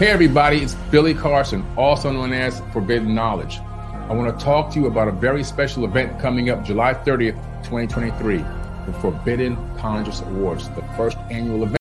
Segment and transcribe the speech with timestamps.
[0.00, 3.58] Hey, everybody, it's Billy Carson, also known as Forbidden Knowledge.
[3.58, 7.36] I want to talk to you about a very special event coming up July 30th,
[7.64, 11.79] 2023, the Forbidden Congress Awards, the first annual event.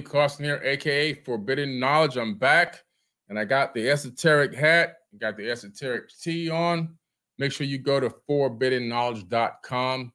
[0.00, 2.16] Carson here, aka Forbidden Knowledge.
[2.16, 2.84] I'm back,
[3.28, 6.96] and I got the esoteric hat, got the esoteric tee on.
[7.38, 10.12] Make sure you go to 4biddenknowledge.com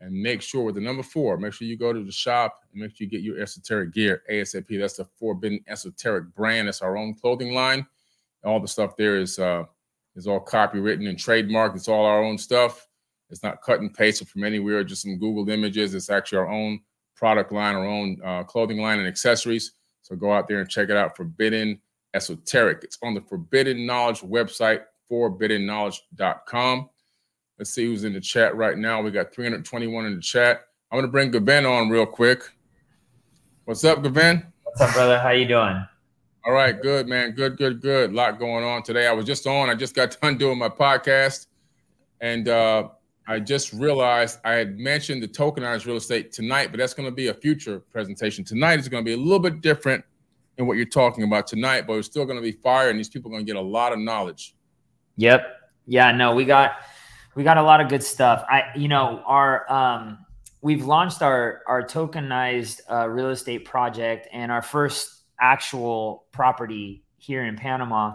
[0.00, 2.82] and make sure with the number four, make sure you go to the shop and
[2.82, 4.78] make sure you get your esoteric gear ASAP.
[4.78, 6.66] That's the Forbidden Esoteric brand.
[6.66, 7.86] That's our own clothing line.
[8.44, 9.64] All the stuff there is uh
[10.16, 11.76] is all copywritten and trademarked.
[11.76, 12.88] It's all our own stuff.
[13.30, 15.94] It's not cut and pasted from anywhere, just some Google images.
[15.94, 16.80] It's actually our own
[17.22, 19.74] product line, our own uh, clothing line and accessories.
[20.02, 21.16] So go out there and check it out.
[21.16, 21.80] Forbidden
[22.14, 22.82] Esoteric.
[22.82, 26.90] It's on the Forbidden Knowledge website, 4biddenknowledge.com.
[27.60, 29.00] Let's see who's in the chat right now.
[29.00, 30.62] We got 321 in the chat.
[30.90, 32.42] I'm going to bring Gavin on real quick.
[33.66, 34.44] What's up, Gavin?
[34.64, 35.20] What's up, brother?
[35.20, 35.80] How you doing?
[36.44, 37.36] All right, good, man.
[37.36, 38.10] Good, good, good.
[38.10, 39.06] A lot going on today.
[39.06, 39.70] I was just on.
[39.70, 41.46] I just got done doing my podcast.
[42.20, 42.88] And uh,
[43.26, 47.14] I just realized I had mentioned the tokenized real estate tonight, but that's going to
[47.14, 48.44] be a future presentation.
[48.44, 50.04] Tonight is going to be a little bit different
[50.58, 53.08] in what you're talking about tonight, but it's still going to be fire, and these
[53.08, 54.54] people are going to get a lot of knowledge.
[55.16, 55.46] Yep.
[55.86, 56.12] Yeah.
[56.12, 56.72] No, we got
[57.34, 58.44] we got a lot of good stuff.
[58.48, 60.18] I, you know, our um,
[60.60, 67.44] we've launched our our tokenized uh, real estate project and our first actual property here
[67.44, 68.14] in Panama,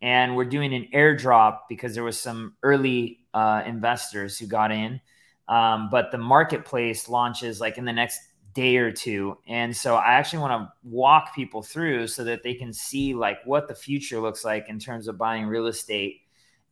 [0.00, 5.00] and we're doing an airdrop because there was some early uh, investors who got in.
[5.48, 8.20] Um, but the marketplace launches like in the next
[8.54, 9.38] day or two.
[9.46, 13.38] And so I actually want to walk people through so that they can see like
[13.44, 16.20] what the future looks like in terms of buying real estate.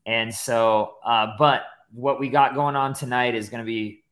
[0.06, 1.62] And so, uh, but
[1.92, 4.04] what we got going on tonight is going to be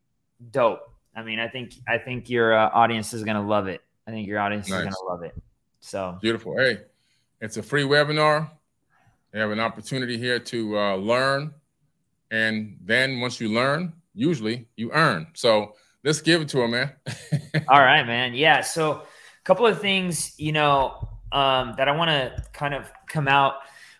[0.51, 0.81] dope.
[1.15, 3.81] I mean, I think I think your uh, audience is going to love it.
[4.07, 4.79] I think your audience nice.
[4.79, 5.35] is going to love it.
[5.81, 6.57] So beautiful.
[6.57, 6.81] Hey,
[7.41, 8.51] it's a free webinar.
[9.35, 11.53] You have an opportunity here to uh, learn
[12.31, 15.29] and then once you learn, usually you earn.
[15.35, 15.75] So
[16.05, 16.93] let's give it to him, man.
[17.69, 18.35] All right, man.
[18.35, 18.61] Yeah.
[18.61, 19.03] So a
[19.45, 23.55] couple of things, you know, um, that I want to kind of come out.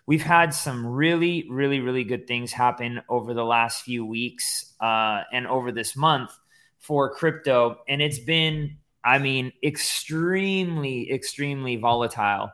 [0.05, 5.21] We've had some really, really, really good things happen over the last few weeks uh,
[5.31, 6.31] and over this month
[6.79, 12.51] for crypto, and it's been, I mean, extremely, extremely volatile.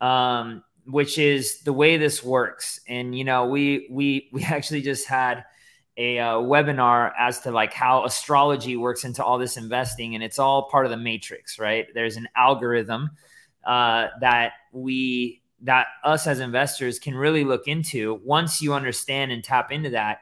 [0.00, 2.80] Um, which is the way this works.
[2.88, 5.44] And you know, we we we actually just had
[5.96, 10.38] a uh, webinar as to like how astrology works into all this investing, and it's
[10.38, 11.86] all part of the matrix, right?
[11.94, 13.10] There's an algorithm
[13.64, 19.44] uh, that we that us as investors can really look into once you understand and
[19.44, 20.20] tap into that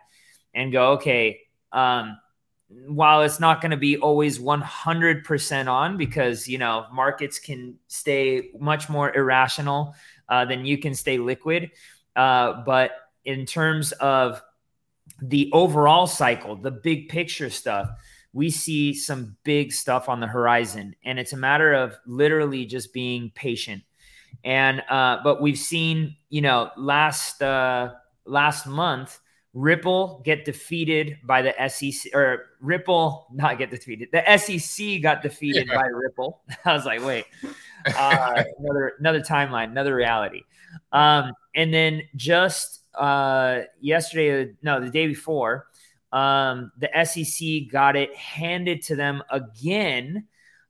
[0.55, 1.41] and go, okay.
[1.71, 2.19] Um,
[2.87, 8.51] while it's not going to be always 100% on because you know markets can stay
[8.59, 9.95] much more irrational
[10.29, 11.71] uh, then you can stay liquid.
[12.17, 12.93] Uh, but
[13.25, 14.43] in terms of
[15.23, 17.89] the overall cycle, the big picture stuff,
[18.33, 20.95] we see some big stuff on the horizon.
[21.05, 23.83] And it's a matter of literally just being patient.
[24.45, 27.93] And, uh, but we've seen, you know, last, uh,
[28.25, 29.19] last month,
[29.55, 34.09] Ripple get defeated by the SEC or Ripple not get defeated.
[34.13, 35.77] The SEC got defeated yeah.
[35.77, 36.43] by Ripple.
[36.65, 37.25] I was like, wait,
[37.87, 40.43] uh, another another timeline, another reality.
[40.93, 45.67] Um, and then just uh, yesterday, no, the day before,
[46.13, 50.27] um, the SEC got it handed to them again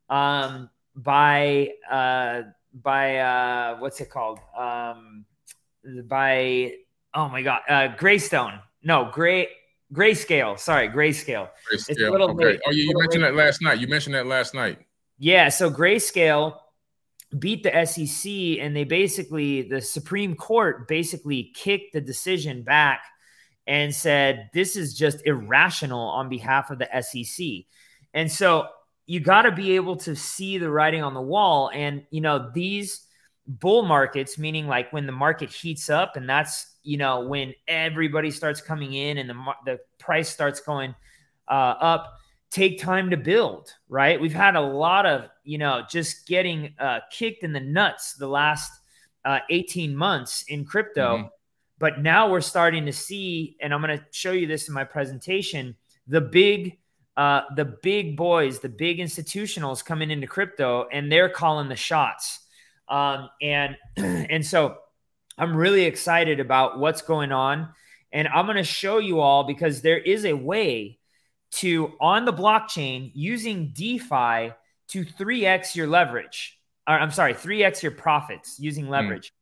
[0.09, 2.43] um, by uh,
[2.73, 4.39] by uh, what's it called?
[4.57, 5.25] Um,
[6.05, 6.75] by
[7.15, 8.61] oh my god, uh, Greystone.
[8.83, 9.49] No, Gray
[9.93, 10.59] Grayscale.
[10.59, 11.49] Sorry, Grayscale.
[11.73, 11.91] Grayscale.
[11.91, 12.45] It's a little okay.
[12.45, 12.61] Late.
[12.67, 13.31] Oh, you, you mentioned late.
[13.31, 13.81] that last night.
[13.81, 14.79] You mentioned that last night.
[15.19, 15.49] Yeah.
[15.49, 16.59] So Grayscale
[17.39, 18.31] beat the SEC,
[18.61, 23.03] and they basically the Supreme Court basically kicked the decision back
[23.67, 27.67] and said this is just irrational on behalf of the SEC.
[28.15, 28.67] And so
[29.07, 31.71] you got to be able to see the writing on the wall.
[31.73, 33.07] And, you know, these
[33.47, 38.31] bull markets, meaning like when the market heats up and that's, you know, when everybody
[38.31, 39.35] starts coming in and the,
[39.67, 40.94] the price starts going
[41.46, 42.14] uh, up,
[42.50, 44.19] take time to build, right?
[44.19, 48.26] We've had a lot of, you know, just getting uh, kicked in the nuts the
[48.26, 48.73] last
[49.26, 51.19] uh, 18 months in crypto.
[51.19, 51.26] Mm-hmm.
[51.79, 54.84] But now we're starting to see, and I'm going to show you this in my
[54.84, 55.76] presentation,
[56.06, 56.79] the big
[57.19, 62.46] uh, the big boys, the big institutionals coming into crypto, and they're calling the shots.
[62.88, 64.79] Um, and and so
[65.38, 67.69] I'm really excited about what's going on,
[68.12, 70.99] and I'm going to show you all because there is a way
[71.50, 74.52] to on the blockchain using DeFi
[74.88, 76.58] to 3x your leverage.
[76.87, 78.93] Or, I'm sorry, 3x your profits using hmm.
[78.93, 79.29] leverage.
[79.29, 79.32] Mm.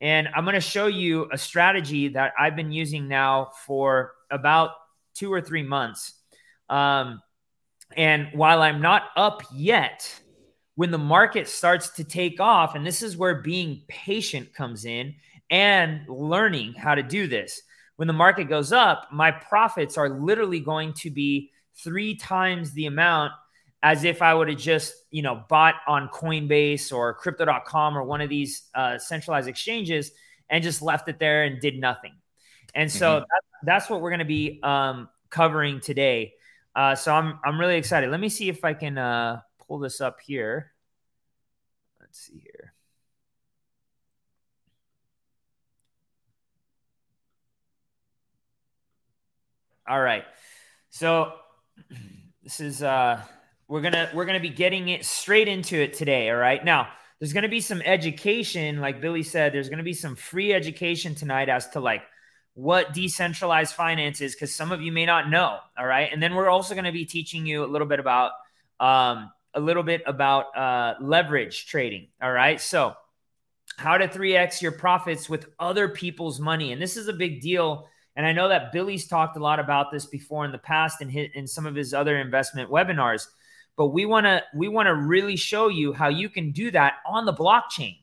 [0.00, 4.70] And I'm going to show you a strategy that I've been using now for about
[5.14, 6.14] two or three months
[6.72, 7.20] um,
[7.96, 10.20] and while I'm not up yet,
[10.74, 15.14] when the market starts to take off, and this is where being patient comes in
[15.52, 17.62] and learning how to do this.
[17.96, 22.86] When the market goes up, my profits are literally going to be three times the
[22.86, 23.32] amount
[23.82, 28.20] as if I would have just, you know, bought on Coinbase or crypto.com or one
[28.20, 30.12] of these uh, centralized exchanges
[30.48, 32.14] and just left it there and did nothing.
[32.74, 33.20] And so mm-hmm.
[33.20, 36.32] that, that's what we're going to be um, covering today.
[36.74, 38.10] Uh, so I'm I'm really excited.
[38.10, 40.72] Let me see if I can uh, pull this up here.
[42.00, 42.71] Let's see here.
[49.88, 50.24] All right.
[50.90, 51.32] So
[52.42, 53.20] this is uh
[53.68, 56.30] we're gonna we're gonna be getting it straight into it today.
[56.30, 56.64] All right.
[56.64, 56.88] Now
[57.18, 61.48] there's gonna be some education, like Billy said, there's gonna be some free education tonight
[61.48, 62.02] as to like
[62.54, 65.58] what decentralized finance is because some of you may not know.
[65.78, 66.10] All right.
[66.12, 68.32] And then we're also to be teaching you a little bit about
[68.78, 72.08] um, a little bit about uh, leverage trading.
[72.22, 72.60] All right.
[72.60, 72.94] So
[73.76, 76.72] how to 3x your profits with other people's money.
[76.72, 77.88] And this is a big deal.
[78.14, 81.10] And I know that Billy's talked a lot about this before in the past and
[81.10, 83.26] hit in some of his other investment webinars.
[83.76, 86.94] But we want to we want to really show you how you can do that
[87.06, 87.98] on the blockchain.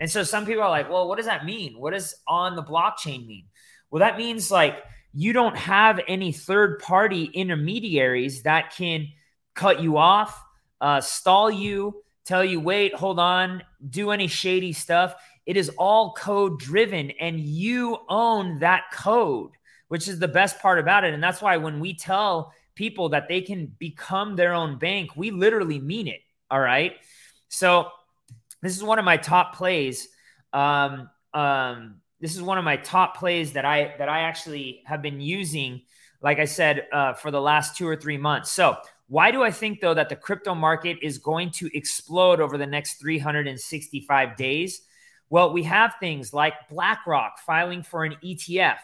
[0.00, 1.78] And so some people are like, well, what does that mean?
[1.78, 3.44] What does on the blockchain mean?
[3.90, 4.82] Well, that means like
[5.12, 9.08] you don't have any third party intermediaries that can
[9.54, 10.42] cut you off,
[10.80, 15.14] uh, stall you, tell you, wait, hold on, do any shady stuff.
[15.46, 19.50] It is all code driven and you own that code,
[19.88, 21.14] which is the best part about it.
[21.14, 25.30] And that's why when we tell people that they can become their own bank, we
[25.30, 26.20] literally mean it.
[26.50, 26.94] All right.
[27.48, 27.88] So
[28.62, 30.08] this is one of my top plays.
[30.52, 35.02] Um, um, this is one of my top plays that I that I actually have
[35.02, 35.82] been using,
[36.20, 38.52] like I said, uh, for the last two or three months.
[38.52, 38.76] So
[39.08, 42.66] why do I think though that the crypto market is going to explode over the
[42.66, 44.82] next 365 days?
[45.32, 48.76] Well, we have things like BlackRock filing for an ETF.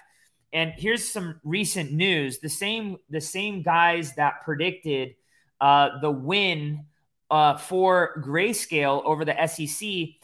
[0.52, 5.14] And here's some recent news: the same the same guys that predicted
[5.60, 6.86] uh, the win
[7.30, 10.16] uh, for Grayscale over the SEC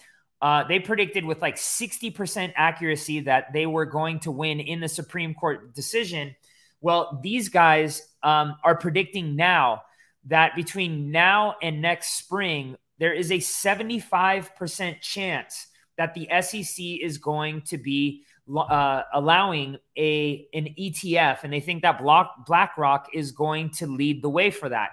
[0.45, 4.89] uh, they predicted with like 60% accuracy that they were going to win in the
[4.89, 6.37] Supreme Court decision.
[6.83, 9.85] Well, these guys um, are predicting now
[10.27, 15.67] that between now and next spring, there is a 75% chance
[15.97, 18.23] that the SEC is going to be
[18.57, 24.23] uh, allowing a an ETF, and they think that Block, BlackRock is going to lead
[24.23, 24.91] the way for that.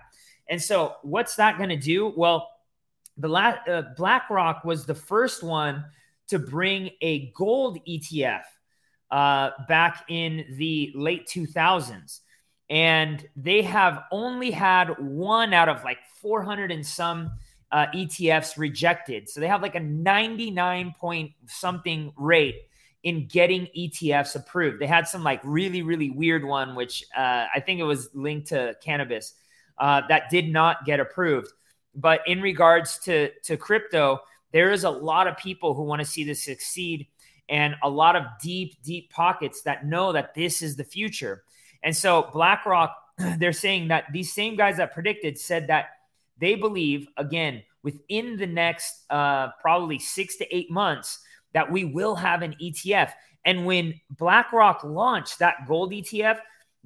[0.47, 2.13] And so, what's that going to do?
[2.15, 2.47] Well,
[3.17, 5.85] the last uh, BlackRock was the first one
[6.29, 8.43] to bring a gold ETF
[9.11, 12.21] uh, back in the late 2000s.
[12.69, 17.31] And they have only had one out of like 400 and some
[17.71, 19.29] uh, ETFs rejected.
[19.29, 22.67] So they have like a 99 point something rate
[23.03, 24.79] in getting ETFs approved.
[24.79, 28.49] They had some like really, really weird one, which uh, I think it was linked
[28.49, 29.33] to cannabis,
[29.77, 31.51] uh, that did not get approved.
[31.95, 34.19] But in regards to, to crypto,
[34.51, 37.07] there is a lot of people who want to see this succeed
[37.49, 41.43] and a lot of deep, deep pockets that know that this is the future.
[41.83, 42.95] And so BlackRock,
[43.37, 45.87] they're saying that these same guys that predicted said that
[46.41, 51.19] they believe, again, within the next uh, probably six to eight months,
[51.53, 53.11] that we will have an ETF.
[53.45, 56.39] And when BlackRock launched that gold ETF,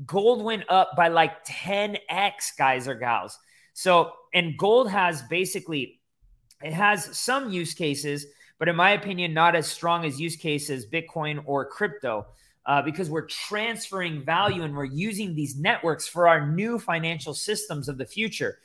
[0.05, 3.37] gold went up by like 10x, guys or gals.
[3.73, 5.99] So, and gold has basically,
[6.63, 8.25] it has some use cases,
[8.57, 12.27] but in my opinion, not as strong as use cases Bitcoin or crypto.
[12.67, 17.87] Uh, because we're transferring value and we're using these networks for our new financial systems
[17.87, 18.57] of the future.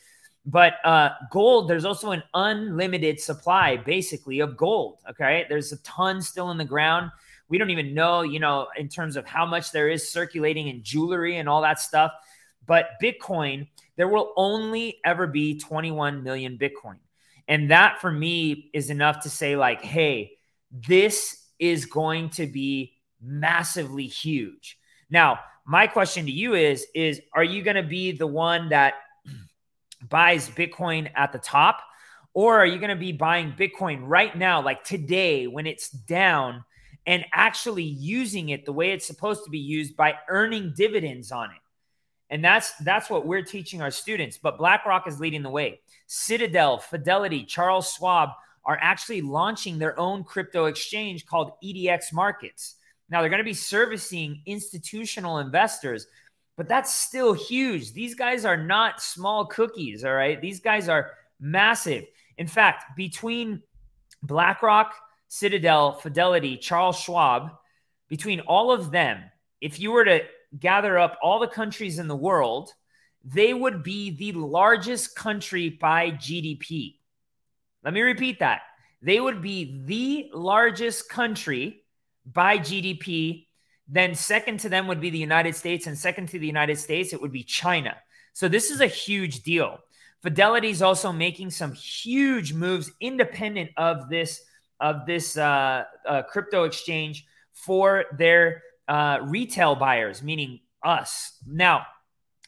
[0.46, 4.98] But uh, gold, there's also an unlimited supply, basically, of gold.
[5.10, 7.10] Okay, there's a ton still in the ground.
[7.48, 10.82] We don't even know, you know, in terms of how much there is circulating in
[10.82, 12.12] jewelry and all that stuff.
[12.66, 16.98] But Bitcoin, there will only ever be 21 million Bitcoin.
[17.48, 20.32] And that for me is enough to say, like, hey,
[20.70, 24.78] this is going to be massively huge.
[25.10, 28.94] Now, my question to you is is are you going to be the one that
[30.08, 31.82] buys Bitcoin at the top
[32.32, 36.64] or are you going to be buying Bitcoin right now like today when it's down
[37.06, 41.50] and actually using it the way it's supposed to be used by earning dividends on
[41.50, 41.56] it?
[42.32, 45.80] And that's that's what we're teaching our students, but BlackRock is leading the way.
[46.06, 48.30] Citadel, Fidelity, Charles Schwab
[48.64, 52.76] are actually launching their own crypto exchange called EDX Markets.
[53.08, 56.06] Now they're going to be servicing institutional investors,
[56.56, 57.92] but that's still huge.
[57.92, 60.40] These guys are not small cookies, all right?
[60.40, 62.04] These guys are massive.
[62.36, 63.62] In fact, between
[64.22, 64.94] BlackRock,
[65.28, 67.50] Citadel, Fidelity, Charles Schwab,
[68.08, 69.22] between all of them,
[69.60, 70.20] if you were to
[70.58, 72.72] gather up all the countries in the world,
[73.24, 76.96] they would be the largest country by GDP.
[77.84, 78.62] Let me repeat that.
[79.02, 81.82] They would be the largest country
[82.26, 83.46] by GDP.
[83.90, 87.12] Then, second to them would be the United States, and second to the United States,
[87.12, 87.96] it would be China.
[88.32, 89.78] So, this is a huge deal.
[90.22, 94.42] Fidelity is also making some huge moves independent of this
[94.78, 101.36] of this uh, uh, crypto exchange for their uh, retail buyers, meaning us.
[101.46, 101.84] Now,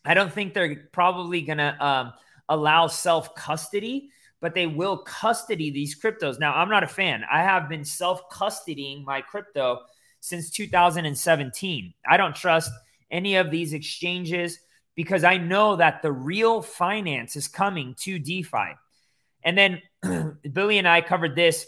[0.05, 2.13] I don't think they're probably going to um,
[2.49, 4.11] allow self custody
[4.43, 6.39] but they will custody these cryptos.
[6.39, 7.23] Now, I'm not a fan.
[7.33, 9.79] I have been self custodying my crypto
[10.23, 11.95] since 2017.
[12.09, 12.71] I don't trust
[13.11, 14.59] any of these exchanges
[14.95, 18.77] because I know that the real finance is coming to DeFi.
[19.45, 19.83] And then
[20.53, 21.67] Billy and I covered this.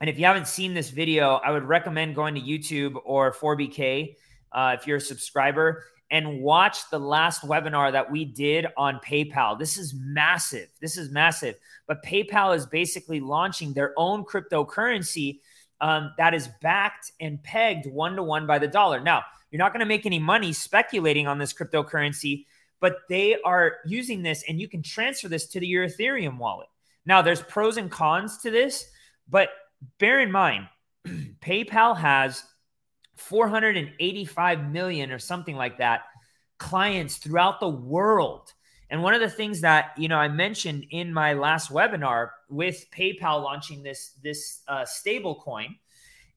[0.00, 4.14] And if you haven't seen this video, I would recommend going to YouTube or 4BK
[4.52, 9.58] uh, if you're a subscriber and watch the last webinar that we did on PayPal.
[9.58, 10.68] This is massive.
[10.80, 11.56] This is massive.
[11.88, 15.40] But PayPal is basically launching their own cryptocurrency
[15.82, 19.00] um, that is backed and pegged one to one by the dollar.
[19.00, 22.46] Now, you're not going to make any money speculating on this cryptocurrency,
[22.80, 26.68] but they are using this and you can transfer this to the, your Ethereum wallet.
[27.04, 28.86] Now, there's pros and cons to this,
[29.28, 29.50] but
[29.98, 30.68] bear in mind,
[31.06, 32.44] PayPal has
[33.16, 36.02] 485 million or something like that
[36.58, 38.52] clients throughout the world.
[38.92, 42.84] And one of the things that you know I mentioned in my last webinar with
[42.94, 45.76] PayPal launching this this uh, stable coin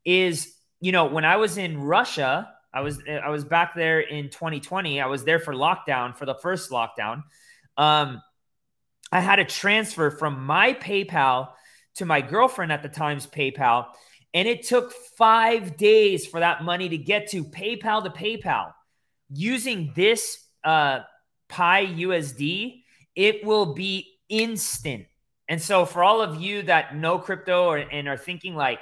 [0.06, 4.30] is you know when I was in Russia, I was I was back there in
[4.30, 5.02] 2020.
[5.02, 7.24] I was there for lockdown for the first lockdown.
[7.76, 8.22] Um,
[9.12, 11.50] I had a transfer from my PayPal
[11.96, 13.88] to my girlfriend at the time's PayPal,
[14.34, 18.72] and it took five days for that money to get to PayPal to PayPal.
[19.30, 21.00] Using this uh,
[21.50, 22.84] PYUSD,
[23.16, 25.06] it will be instant.
[25.48, 28.80] And so, for all of you that know crypto or, and are thinking like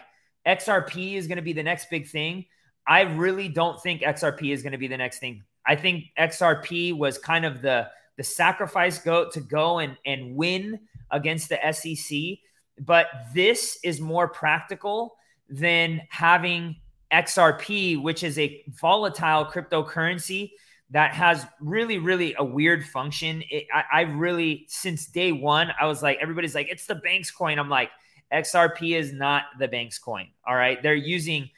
[0.48, 2.46] XRP is going to be the next big thing,
[2.88, 5.44] I really don't think XRP is going to be the next thing.
[5.66, 10.80] I think XRP was kind of the the sacrifice goat to go and and win
[11.12, 12.40] against the SEC,
[12.80, 15.16] but this is more practical
[15.50, 16.78] than having
[17.12, 20.52] XRP, which is a volatile cryptocurrency
[20.94, 23.44] that has really, really a weird function.
[23.50, 27.32] It, I, I really, since day one, I was like, everybody's like, it's the Banks
[27.32, 27.58] coin.
[27.58, 27.90] I'm like,
[28.32, 30.28] XRP is not the Banks coin.
[30.48, 30.82] All right.
[30.82, 31.50] They're using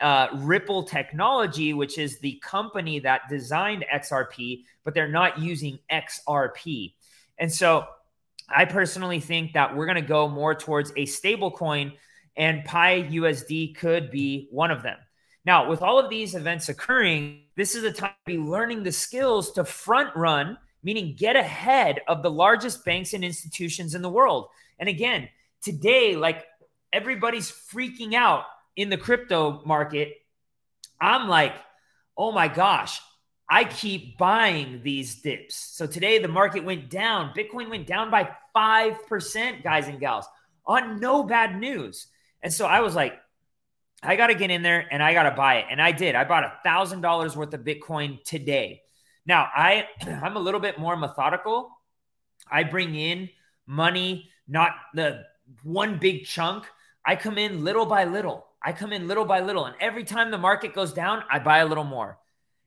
[0.00, 6.94] uh, Ripple Technology, which is the company that designed XRP, but they're not using XRP.
[7.36, 7.86] And so
[8.48, 11.92] I personally think that we're going to go more towards a stable coin
[12.36, 14.96] and PYUSD could be one of them.
[15.48, 18.92] Now, with all of these events occurring, this is a time to be learning the
[18.92, 24.10] skills to front run, meaning get ahead of the largest banks and institutions in the
[24.10, 24.48] world.
[24.78, 25.30] And again,
[25.62, 26.44] today, like
[26.92, 28.44] everybody's freaking out
[28.76, 30.12] in the crypto market.
[31.00, 31.54] I'm like,
[32.14, 33.00] oh my gosh,
[33.48, 35.54] I keep buying these dips.
[35.54, 37.32] So today the market went down.
[37.34, 40.26] Bitcoin went down by 5%, guys and gals,
[40.66, 42.08] on no bad news.
[42.42, 43.14] And so I was like,
[44.02, 45.66] I got to get in there and I got to buy it.
[45.70, 46.14] And I did.
[46.14, 48.82] I bought a thousand dollars worth of Bitcoin today.
[49.26, 51.70] Now I I'm a little bit more methodical.
[52.50, 53.28] I bring in
[53.66, 55.24] money, not the
[55.62, 56.64] one big chunk.
[57.04, 58.46] I come in little by little.
[58.62, 59.66] I come in little by little.
[59.66, 62.18] And every time the market goes down, I buy a little more.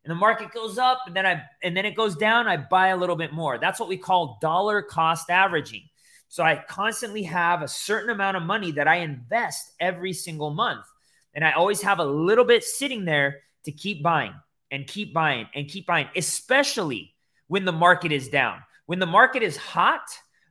[0.04, 2.88] And the market goes up and then I and then it goes down, I buy
[2.90, 3.58] a little bit more.
[3.58, 5.84] That's what we call dollar cost averaging.
[6.28, 10.86] So I constantly have a certain amount of money that I invest every single month.
[11.34, 14.34] And I always have a little bit sitting there to keep buying
[14.70, 17.14] and keep buying and keep buying, especially
[17.48, 18.60] when the market is down.
[18.86, 20.04] When the market is hot,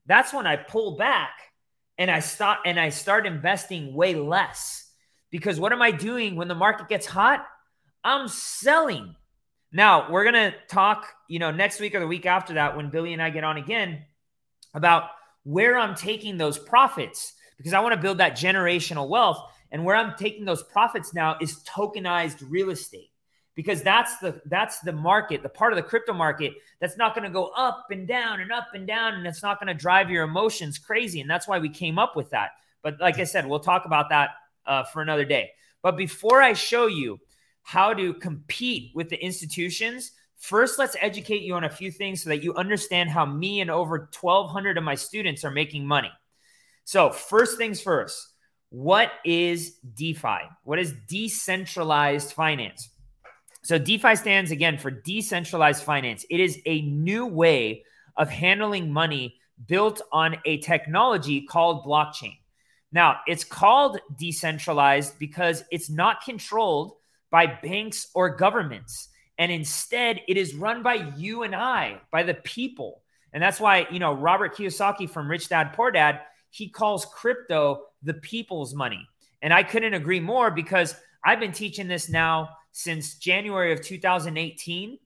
[0.06, 1.30] that's when I pull back
[1.99, 4.87] and I stop and I start investing way less.
[5.30, 7.46] Because what am I doing when the market gets hot?
[8.02, 9.14] I'm selling.
[9.72, 12.90] Now, we're going to talk, you know, next week or the week after that when
[12.90, 14.04] Billy and I get on again
[14.75, 15.04] about
[15.44, 19.38] where I'm taking those profits because I want to build that generational wealth.
[19.73, 23.11] And where I'm taking those profits now is tokenized real estate
[23.55, 27.25] because that's the that's the market, the part of the crypto market that's not going
[27.25, 30.11] to go up and down and up and down and it's not going to drive
[30.11, 31.21] your emotions crazy.
[31.21, 32.50] And that's why we came up with that.
[32.83, 34.31] But like I said, we'll talk about that
[34.67, 35.50] uh, for another day.
[35.83, 37.21] But before I show you
[37.62, 42.31] how to compete with the institutions, First, let's educate you on a few things so
[42.31, 46.11] that you understand how me and over 1,200 of my students are making money.
[46.85, 48.29] So, first things first,
[48.71, 50.39] what is DeFi?
[50.65, 52.89] What is decentralized finance?
[53.62, 56.25] So, DeFi stands again for decentralized finance.
[56.31, 57.85] It is a new way
[58.17, 59.37] of handling money
[59.67, 62.39] built on a technology called blockchain.
[62.93, 66.93] Now, it's called decentralized because it's not controlled
[67.30, 69.09] by banks or governments.
[69.39, 73.02] And instead, it is run by you and I, by the people.
[73.33, 77.85] And that's why, you know, Robert Kiyosaki from Rich Dad Poor Dad, he calls crypto
[78.02, 79.06] the people's money.
[79.43, 84.99] And I couldn't agree more because I've been teaching this now since January of 2018.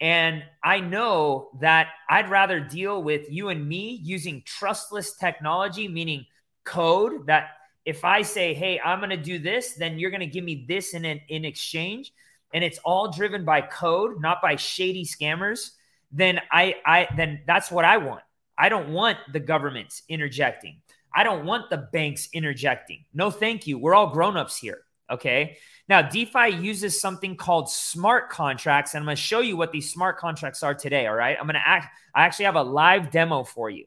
[0.00, 6.26] And I know that I'd rather deal with you and me using trustless technology, meaning
[6.64, 7.50] code that
[7.84, 10.66] if I say, hey, I'm going to do this, then you're going to give me
[10.68, 12.12] this in, in exchange
[12.52, 15.72] and it's all driven by code, not by shady scammers,
[16.12, 18.22] then I I then that's what I want.
[18.56, 20.80] I don't want the government interjecting.
[21.16, 23.06] I don't want the banks interjecting.
[23.14, 23.78] No, thank you.
[23.78, 24.82] We're all grown-ups here.
[25.10, 25.56] Okay.
[25.88, 29.90] Now, DeFi uses something called smart contracts, and I'm going to show you what these
[29.90, 31.06] smart contracts are today.
[31.06, 31.36] All right.
[31.38, 33.86] I'm going to act, I actually have a live demo for you.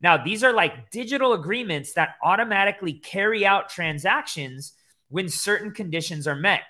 [0.00, 4.72] Now, these are like digital agreements that automatically carry out transactions
[5.10, 6.62] when certain conditions are met.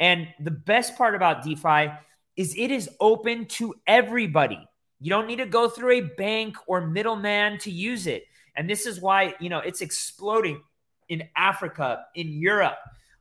[0.00, 1.92] And the best part about DeFi
[2.36, 4.58] is it is open to everybody.
[5.00, 8.24] You don't need to go through a bank or middleman to use it.
[8.56, 10.62] And this is why, you know, it's exploding
[11.08, 12.78] in Africa, in Europe,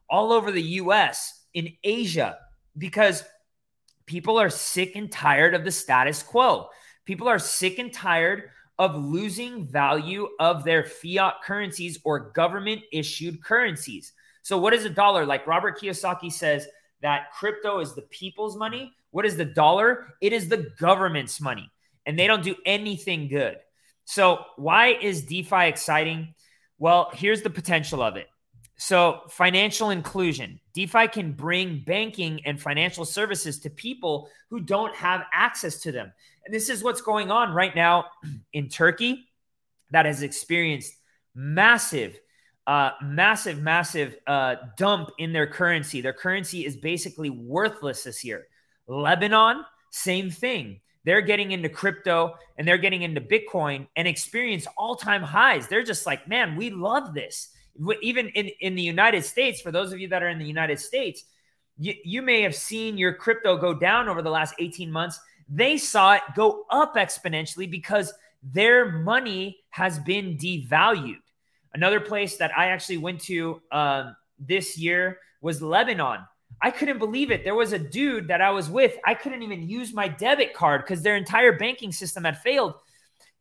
[0.09, 2.37] all over the US, in Asia,
[2.77, 3.23] because
[4.05, 6.69] people are sick and tired of the status quo.
[7.05, 13.43] People are sick and tired of losing value of their fiat currencies or government issued
[13.43, 14.13] currencies.
[14.41, 15.25] So, what is a dollar?
[15.25, 16.67] Like Robert Kiyosaki says
[17.01, 18.93] that crypto is the people's money.
[19.11, 20.15] What is the dollar?
[20.21, 21.69] It is the government's money,
[22.05, 23.57] and they don't do anything good.
[24.05, 26.33] So, why is DeFi exciting?
[26.77, 28.27] Well, here's the potential of it.
[28.75, 30.59] So, financial inclusion.
[30.73, 36.11] DeFi can bring banking and financial services to people who don't have access to them.
[36.45, 38.05] And this is what's going on right now
[38.53, 39.29] in Turkey
[39.91, 40.93] that has experienced
[41.35, 42.19] massive
[42.65, 46.01] uh, massive, massive uh, dump in their currency.
[46.01, 48.47] Their currency is basically worthless this year.
[48.87, 50.79] Lebanon, same thing.
[51.05, 55.67] They're getting into crypto and they're getting into Bitcoin and experience all time highs.
[55.67, 57.49] They're just like, man, we love this.
[58.01, 60.79] Even in, in the United States, for those of you that are in the United
[60.79, 61.23] States,
[61.77, 65.19] you, you may have seen your crypto go down over the last 18 months.
[65.49, 68.13] They saw it go up exponentially because
[68.43, 71.17] their money has been devalued.
[71.73, 76.19] Another place that I actually went to um, this year was Lebanon.
[76.63, 77.43] I couldn't believe it.
[77.43, 78.95] There was a dude that I was with.
[79.05, 82.75] I couldn't even use my debit card because their entire banking system had failed.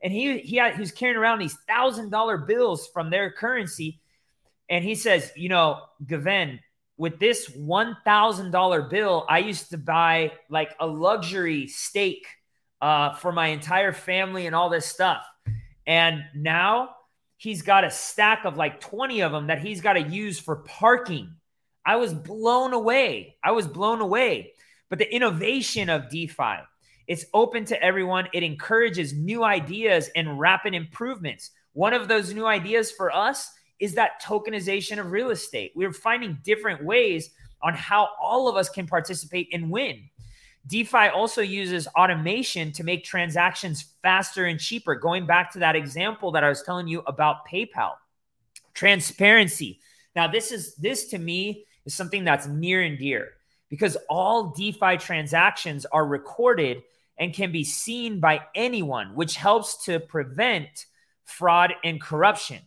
[0.03, 4.01] And he he, had, he was carrying around these thousand dollar bills from their currency.
[4.69, 6.59] And he says, you know, Gavin,
[6.97, 12.27] with this one thousand dollar bill, I used to buy like a luxury steak
[12.81, 15.25] uh, for my entire family and all this stuff.
[15.87, 16.97] And now
[17.37, 20.57] he's got a stack of like 20 of them that he's got to use for
[20.57, 21.37] parking.
[21.85, 23.37] I was blown away.
[23.43, 24.53] I was blown away.
[24.89, 26.59] But the innovation of DeFi,
[27.09, 28.29] it's open to everyone.
[28.33, 31.51] It encourages new ideas and rapid improvements.
[31.73, 35.73] One of those new ideas for us is that tokenization of real estate.
[35.75, 37.31] We're finding different ways
[37.63, 40.09] on how all of us can participate and win.
[40.69, 44.95] DeFi also uses automation to make transactions faster and cheaper.
[44.95, 47.95] Going back to that example that I was telling you about PayPal.
[48.75, 49.81] Transparency.
[50.15, 53.31] Now, this is this to me is something that's near and dear
[53.69, 56.83] because all DeFi transactions are recorded
[57.19, 60.87] and can be seen by anyone, which helps to prevent
[61.25, 62.59] fraud and corruption.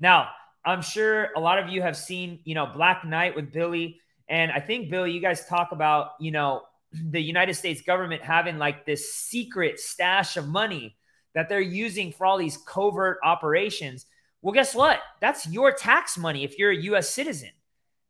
[0.00, 0.28] Now,
[0.64, 4.00] I'm sure a lot of you have seen, you know, Black Knight with Billy.
[4.28, 6.62] And I think, Billy, you guys talk about, you know,
[7.10, 10.96] the United States government having like this secret stash of money
[11.34, 14.06] that they're using for all these covert operations.
[14.40, 15.00] Well, guess what?
[15.20, 17.50] That's your tax money if you're a US citizen.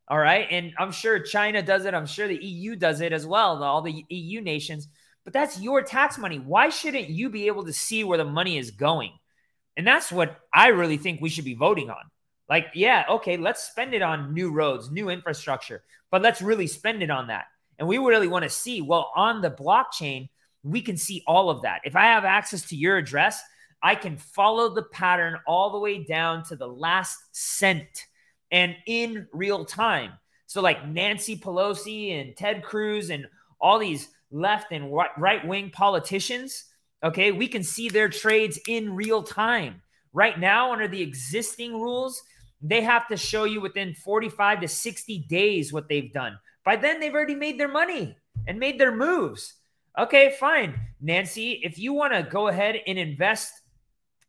[0.07, 0.47] All right.
[0.51, 1.93] And I'm sure China does it.
[1.93, 4.87] I'm sure the EU does it as well, all the EU nations.
[5.23, 6.37] But that's your tax money.
[6.37, 9.11] Why shouldn't you be able to see where the money is going?
[9.75, 12.11] And that's what I really think we should be voting on.
[12.47, 17.01] Like, yeah, okay, let's spend it on new roads, new infrastructure, but let's really spend
[17.01, 17.45] it on that.
[17.79, 20.29] And we really want to see, well, on the blockchain,
[20.63, 21.81] we can see all of that.
[21.83, 23.41] If I have access to your address,
[23.81, 28.05] I can follow the pattern all the way down to the last cent
[28.51, 30.11] and in real time.
[30.47, 33.27] So, like Nancy Pelosi and Ted Cruz and
[33.59, 36.65] all these left and right wing politicians,
[37.03, 39.81] okay, we can see their trades in real time.
[40.13, 42.21] Right now, under the existing rules,
[42.61, 46.37] they have to show you within 45 to 60 days what they've done.
[46.63, 48.15] By then, they've already made their money
[48.47, 49.53] and made their moves.
[49.97, 50.79] Okay, fine.
[51.01, 53.53] Nancy, if you want to go ahead and invest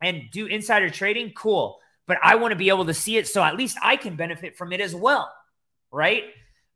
[0.02, 1.78] and do insider trading, cool.
[2.06, 4.56] But I want to be able to see it so at least I can benefit
[4.56, 5.32] from it as well.
[5.90, 6.24] Right.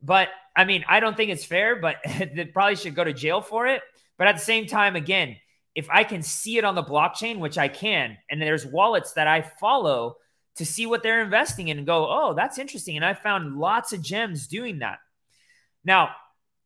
[0.01, 3.41] But I mean, I don't think it's fair, but they probably should go to jail
[3.41, 3.81] for it.
[4.17, 5.37] But at the same time, again,
[5.73, 9.27] if I can see it on the blockchain, which I can, and there's wallets that
[9.27, 10.17] I follow
[10.55, 12.97] to see what they're investing in and go, oh, that's interesting.
[12.97, 14.99] And I found lots of gems doing that.
[15.85, 16.11] Now,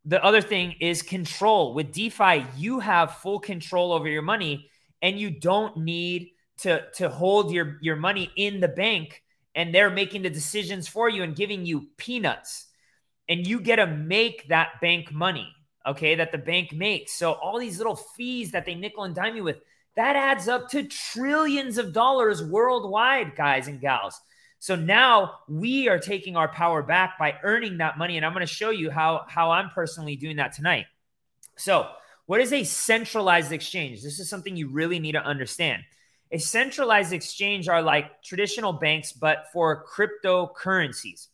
[0.06, 1.73] the other thing is control.
[1.73, 4.69] With DeFi, you have full control over your money
[5.01, 9.23] and you don't need to, to hold your, your money in the bank
[9.55, 12.67] and they're making the decisions for you and giving you peanuts.
[13.27, 15.47] And you get to make that bank money,
[15.87, 17.13] okay, that the bank makes.
[17.13, 19.61] So all these little fees that they nickel and dime you with,
[19.95, 24.19] that adds up to trillions of dollars worldwide, guys and gals.
[24.59, 28.17] So now we are taking our power back by earning that money.
[28.17, 30.85] And I'm going to show you how, how I'm personally doing that tonight.
[31.55, 31.87] So,
[32.25, 34.01] what is a centralized exchange?
[34.01, 35.83] This is something you really need to understand.
[36.31, 41.27] A centralized exchange are like traditional banks, but for cryptocurrencies.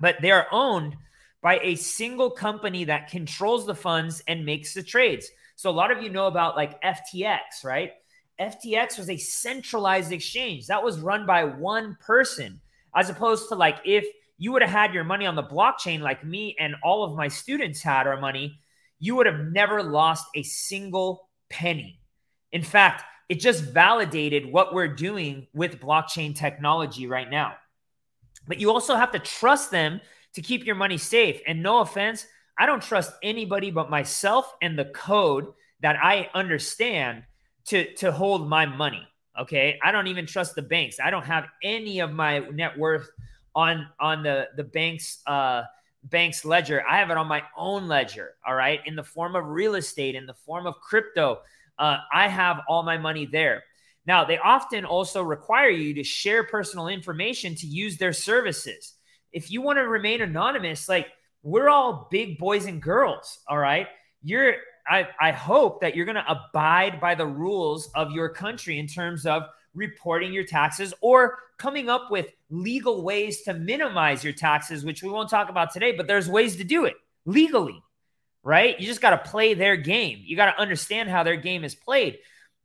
[0.00, 0.96] But they are owned
[1.42, 5.30] by a single company that controls the funds and makes the trades.
[5.56, 7.92] So a lot of you know about like FTX, right?
[8.40, 12.60] FTX was a centralized exchange that was run by one person,
[12.94, 16.24] as opposed to like if you would have had your money on the blockchain, like
[16.24, 18.60] me and all of my students had our money,
[19.00, 22.00] you would have never lost a single penny.
[22.52, 27.54] In fact, it just validated what we're doing with blockchain technology right now.
[28.46, 30.00] But you also have to trust them
[30.34, 31.40] to keep your money safe.
[31.46, 32.26] And no offense,
[32.58, 35.46] I don't trust anybody but myself and the code
[35.80, 37.24] that I understand
[37.66, 39.06] to to hold my money.
[39.38, 40.98] Okay, I don't even trust the banks.
[41.02, 43.08] I don't have any of my net worth
[43.54, 45.62] on on the the bank's uh
[46.04, 46.82] bank's ledger.
[46.88, 48.34] I have it on my own ledger.
[48.46, 51.40] All right, in the form of real estate, in the form of crypto.
[51.78, 53.62] Uh, I have all my money there.
[54.06, 58.94] Now, they often also require you to share personal information to use their services.
[59.32, 61.08] If you want to remain anonymous, like
[61.42, 63.86] we're all big boys and girls, all right?
[64.22, 64.54] You're
[64.88, 68.86] I, I hope that you're going to abide by the rules of your country in
[68.86, 69.42] terms of
[69.74, 75.10] reporting your taxes or coming up with legal ways to minimize your taxes, which we
[75.10, 76.94] won't talk about today, but there's ways to do it
[77.26, 77.82] legally,
[78.48, 78.80] right?
[78.80, 80.22] You just got to play their game.
[80.24, 82.16] You got to understand how their game is played.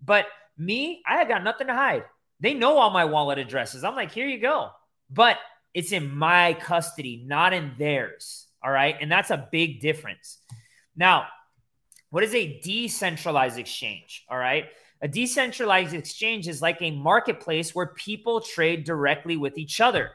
[0.01, 2.05] But me, I have got nothing to hide.
[2.39, 3.83] They know all my wallet addresses.
[3.83, 4.69] I'm like, here you go.
[5.09, 5.39] But
[5.73, 8.47] it's in my custody, not in theirs.
[8.63, 8.95] All right.
[9.01, 10.37] And that's a big difference.
[10.95, 11.25] Now,
[12.11, 14.23] what is a decentralized exchange?
[14.29, 14.67] All right.
[15.01, 20.11] A decentralized exchange is like a marketplace where people trade directly with each other.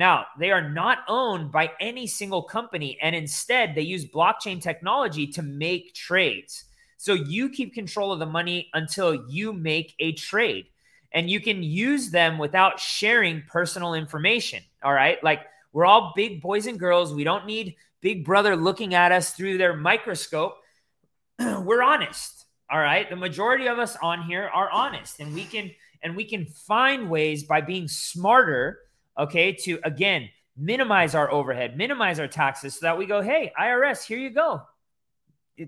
[0.00, 5.26] Now, they are not owned by any single company, and instead, they use blockchain technology
[5.26, 6.64] to make trades.
[6.96, 10.68] So you keep control of the money until you make a trade,
[11.12, 14.62] and you can use them without sharing personal information.
[14.82, 15.22] All right.
[15.22, 17.12] Like we're all big boys and girls.
[17.12, 20.56] We don't need Big Brother looking at us through their microscope.
[21.38, 22.46] We're honest.
[22.70, 23.10] All right.
[23.10, 25.70] The majority of us on here are honest and we can
[26.02, 28.78] and we can find ways by being smarter
[29.18, 34.04] okay, to again minimize our overhead, minimize our taxes so that we go, hey, IRS,
[34.04, 34.62] here you go.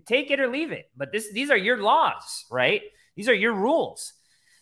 [0.07, 0.91] Take it or leave it.
[0.97, 2.83] But this these are your laws, right?
[3.15, 4.15] These are your rules.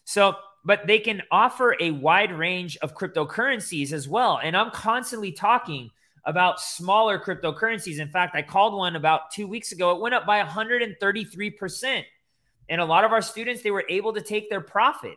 [0.04, 4.40] So, but they can offer a wide range of cryptocurrencies as well.
[4.42, 5.90] And I'm constantly talking
[6.24, 7.98] about smaller cryptocurrencies.
[7.98, 9.92] In fact, I called one about two weeks ago.
[9.92, 12.02] It went up by 133%.
[12.68, 15.16] And a lot of our students, they were able to take their profit.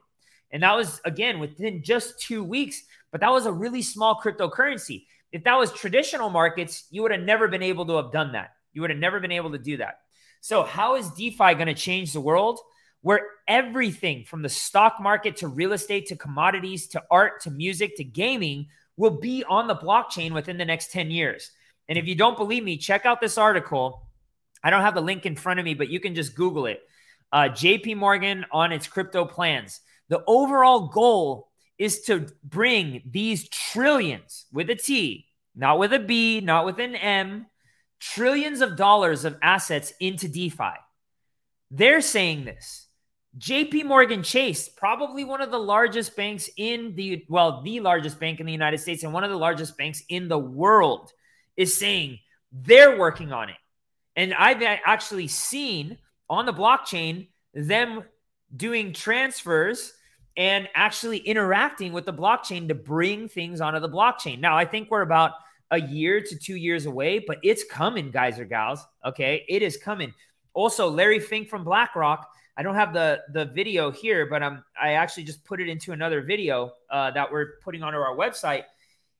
[0.51, 2.83] And that was, again, within just two weeks.
[3.13, 5.05] But that was a really small cryptocurrency.
[5.31, 8.49] If that was traditional markets, you would have never been able to have done that.
[8.73, 9.99] You would have never been able to do that.
[10.41, 12.59] So, how is DeFi going to change the world?
[13.01, 17.97] Where everything from the stock market to real estate to commodities to art to music
[17.97, 21.51] to gaming will be on the blockchain within the next 10 years.
[21.87, 24.07] And if you don't believe me, check out this article.
[24.63, 26.81] I don't have the link in front of me, but you can just Google it.
[27.31, 29.81] Uh, JP Morgan on its crypto plans.
[30.09, 31.49] The overall goal
[31.83, 36.95] is to bring these trillions with a T, not with a B, not with an
[36.95, 37.45] M,
[37.99, 40.75] trillions of dollars of assets into DeFi.
[41.71, 42.87] They're saying this.
[43.37, 48.39] JP Morgan Chase, probably one of the largest banks in the well, the largest bank
[48.39, 51.11] in the United States and one of the largest banks in the world
[51.57, 52.17] is saying
[52.53, 53.57] they're working on it.
[54.15, 55.97] And I've actually seen
[56.29, 58.05] on the blockchain them
[58.55, 59.91] doing transfers
[60.35, 64.39] and actually interacting with the blockchain to bring things onto the blockchain.
[64.39, 65.33] Now, I think we're about
[65.71, 69.45] a year to 2 years away, but it's coming guys or gals, okay?
[69.47, 70.13] It is coming.
[70.53, 74.93] Also, Larry Fink from BlackRock I don't have the the video here, but I'm I
[74.93, 78.63] actually just put it into another video uh, that we're putting onto our website.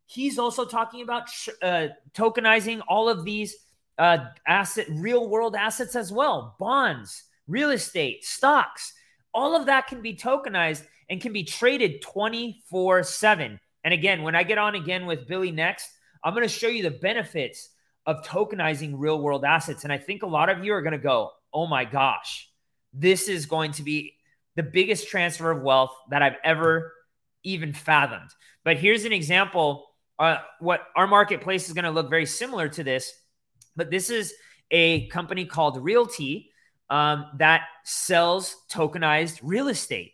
[0.05, 1.29] He's also talking about
[1.61, 3.55] uh, tokenizing all of these
[3.97, 8.93] uh, asset, real world assets as well, bonds, real estate, stocks.
[9.33, 13.59] All of that can be tokenized and can be traded 24 7.
[13.83, 15.87] And again, when I get on again with Billy next,
[16.23, 17.69] I'm going to show you the benefits
[18.07, 19.83] of tokenizing real world assets.
[19.83, 22.49] And I think a lot of you are going to go, oh my gosh,
[22.93, 24.15] this is going to be
[24.55, 26.91] the biggest transfer of wealth that I've ever
[27.43, 28.31] even fathomed.
[28.63, 29.85] But here's an example.
[30.17, 33.13] Uh, what our marketplace is going to look very similar to this,
[33.75, 34.33] but this is
[34.71, 36.19] a company called RealT
[36.89, 40.12] um, that sells tokenized real estate.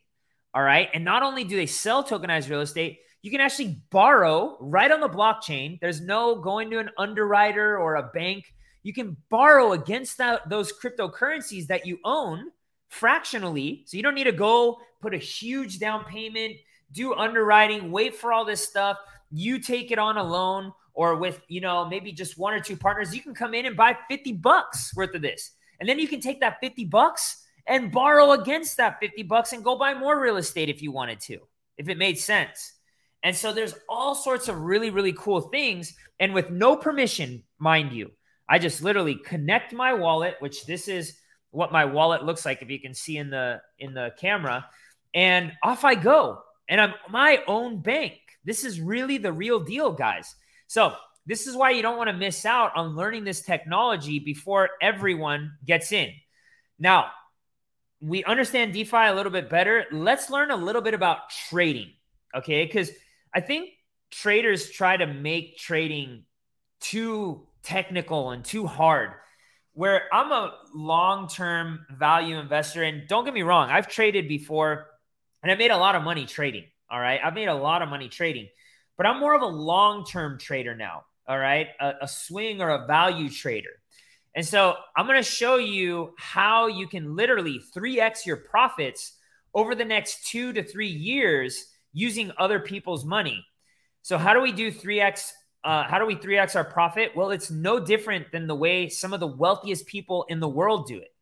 [0.60, 0.90] All right.
[0.94, 5.00] And not only do they sell tokenized real estate, you can actually borrow right on
[5.00, 5.80] the blockchain.
[5.80, 8.44] There's no going to an underwriter or a bank.
[8.84, 12.52] You can borrow against that, those cryptocurrencies that you own
[12.90, 13.84] fractionally.
[13.88, 16.58] So you don't need to go put a huge down payment,
[16.92, 18.98] do underwriting, wait for all this stuff.
[19.32, 22.76] You take it on a loan or with, you know, maybe just one or two
[22.76, 23.16] partners.
[23.16, 25.52] You can come in and buy 50 bucks worth of this.
[25.80, 29.64] And then you can take that 50 bucks and borrow against that 50 bucks and
[29.64, 31.38] go buy more real estate if you wanted to,
[31.78, 32.74] if it made sense.
[33.24, 35.94] And so there's all sorts of really, really cool things.
[36.20, 38.12] And with no permission, mind you,
[38.48, 41.16] I just literally connect my wallet, which this is
[41.52, 44.66] what my wallet looks like if you can see in the in the camera
[45.14, 48.14] and off I go and I'm my own bank.
[48.46, 50.36] This is really the real deal, guys.
[50.68, 50.94] So,
[51.26, 55.52] this is why you don't want to miss out on learning this technology before everyone
[55.66, 56.12] gets in.
[56.80, 57.12] Now,
[58.02, 59.86] we understand DeFi a little bit better.
[59.92, 61.92] Let's learn a little bit about trading,
[62.36, 62.66] okay?
[62.66, 62.92] Because
[63.34, 63.70] I think
[64.12, 66.24] traders try to make trading
[66.80, 69.12] too technical and too hard
[69.74, 72.84] where I'm a long term value investor.
[72.84, 74.88] And don't get me wrong, I've traded before
[75.42, 76.66] and I made a lot of money trading.
[76.92, 77.20] All right.
[77.24, 78.50] I've made a lot of money trading,
[78.98, 81.04] but I'm more of a long term trader now.
[81.28, 81.68] All right.
[81.80, 83.79] A, a, swing or a value trader.
[84.36, 89.14] And so I'm going to show you how you can literally 3x your profits
[89.54, 93.46] over the next two to three years using other people's money.
[94.02, 95.32] So, how do we do 3x
[95.64, 97.12] uh, how do we 3x our profit?
[97.16, 100.88] Well, it's no different than the way some of the wealthiest people in the world
[100.88, 101.14] do it.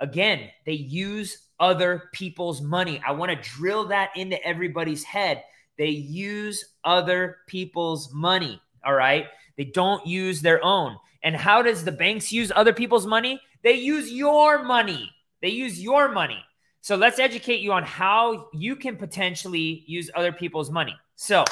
[0.00, 3.00] Again, they use other people's money.
[3.06, 5.42] I want to drill that into everybody's head.
[5.78, 8.60] They use other people's money.
[8.84, 9.26] All right.
[9.60, 10.96] They don't use their own.
[11.22, 13.38] And how does the banks use other people's money?
[13.62, 15.12] They use your money.
[15.42, 16.42] They use your money.
[16.80, 20.96] So let's educate you on how you can potentially use other people's money.
[21.16, 21.44] So,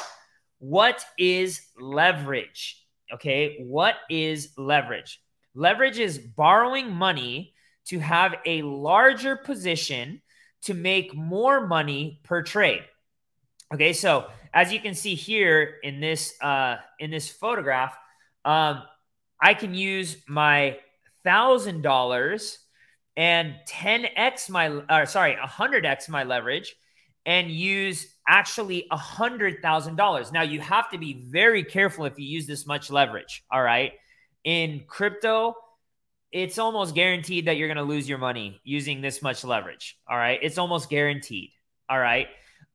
[0.58, 2.82] what is leverage?
[3.12, 3.58] Okay.
[3.68, 5.20] What is leverage?
[5.54, 7.52] Leverage is borrowing money
[7.88, 10.22] to have a larger position
[10.62, 12.84] to make more money per trade.
[13.74, 13.92] Okay.
[13.92, 17.96] So as you can see here in this, uh, in this photograph,
[18.44, 18.82] um,
[19.40, 20.78] I can use my
[21.24, 22.58] thousand dollars
[23.16, 26.74] and 10x my, or sorry, 100x my leverage
[27.26, 30.32] and use actually a hundred thousand dollars.
[30.32, 33.44] Now you have to be very careful if you use this much leverage.
[33.50, 33.92] All right.
[34.44, 35.54] In crypto,
[36.32, 39.98] it's almost guaranteed that you're going to lose your money using this much leverage.
[40.08, 40.38] All right.
[40.42, 41.50] It's almost guaranteed.
[41.88, 42.28] All right.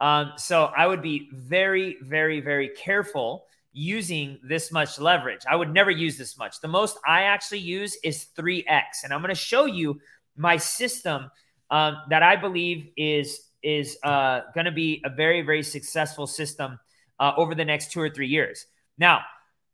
[0.04, 5.44] Um, so I would be very, very, very careful using this much leverage.
[5.50, 6.60] I would never use this much.
[6.60, 9.06] The most I actually use is 3x.
[9.06, 10.02] And I'm going to show you
[10.36, 11.32] my system
[11.72, 16.78] um, that I believe is is uh, going to be a very, very successful system
[17.18, 18.66] uh, over the next two or three years.
[18.98, 19.22] Now,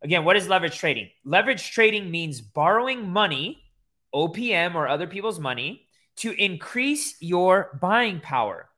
[0.04, 1.10] again, what is leverage trading?
[1.26, 3.64] Leverage trading means borrowing money
[4.14, 5.88] OPM or other people's money
[6.18, 8.69] to increase your buying power.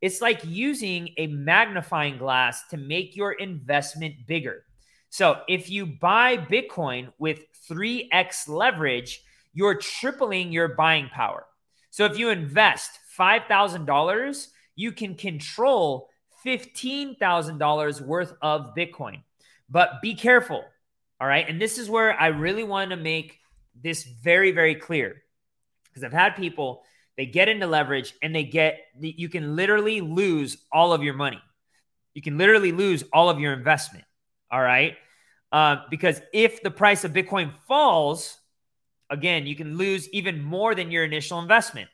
[0.00, 4.64] It's like using a magnifying glass to make your investment bigger.
[5.10, 11.44] So if you buy Bitcoin with 3x leverage, you're tripling your buying power.
[11.90, 16.08] So if you invest $5,000, you can control
[16.46, 19.22] $15,000 worth of Bitcoin.
[19.68, 20.64] But be careful.
[21.20, 21.46] All right.
[21.48, 23.38] And this is where I really want to make
[23.82, 25.22] this very, very clear
[25.88, 26.84] because I've had people,
[27.20, 31.38] they get into leverage and they get, you can literally lose all of your money.
[32.14, 34.06] You can literally lose all of your investment.
[34.50, 34.96] All right.
[35.52, 38.38] Uh, because if the price of Bitcoin falls,
[39.10, 41.90] again, you can lose even more than your initial investment.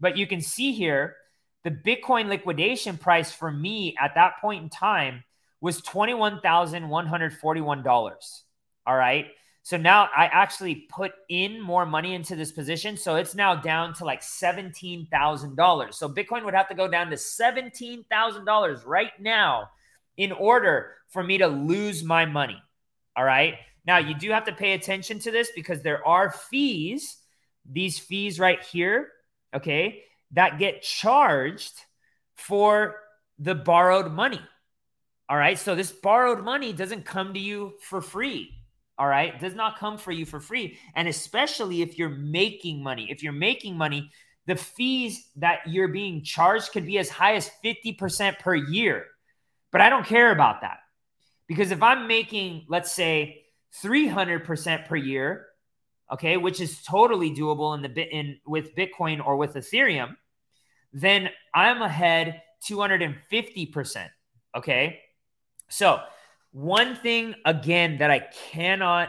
[0.00, 1.16] But you can see here
[1.62, 5.24] the Bitcoin liquidation price for me at that point in time
[5.60, 8.42] was $21,141.
[8.86, 9.26] All right.
[9.62, 12.96] So now I actually put in more money into this position.
[12.96, 15.94] So it's now down to like $17,000.
[15.94, 19.68] So Bitcoin would have to go down to $17,000 right now
[20.16, 22.60] in order for me to lose my money.
[23.16, 23.54] All right.
[23.90, 27.16] Now you do have to pay attention to this because there are fees,
[27.68, 29.08] these fees right here,
[29.52, 31.72] okay, that get charged
[32.34, 32.94] for
[33.40, 34.40] the borrowed money.
[35.28, 35.58] All right.
[35.58, 38.50] So this borrowed money doesn't come to you for free.
[38.96, 39.40] All right?
[39.40, 40.78] Does not come for you for free.
[40.94, 43.10] And especially if you're making money.
[43.10, 44.08] If you're making money
[44.46, 49.06] the fees that you're being charged could be as high as 50% per year.
[49.72, 50.78] But i don't care about that.
[51.48, 53.40] Because if i'm making let's say
[53.82, 55.46] 300% per year
[56.12, 60.16] okay which is totally doable in the bit in with bitcoin or with ethereum
[60.92, 64.08] then i'm ahead 250%
[64.56, 65.00] okay
[65.70, 66.00] so
[66.52, 68.18] one thing, again, that I
[68.50, 69.08] cannot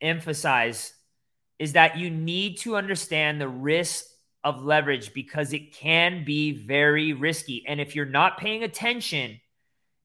[0.00, 0.92] emphasize
[1.58, 4.04] is that you need to understand the risk
[4.42, 7.64] of leverage because it can be very risky.
[7.66, 9.40] And if you're not paying attention,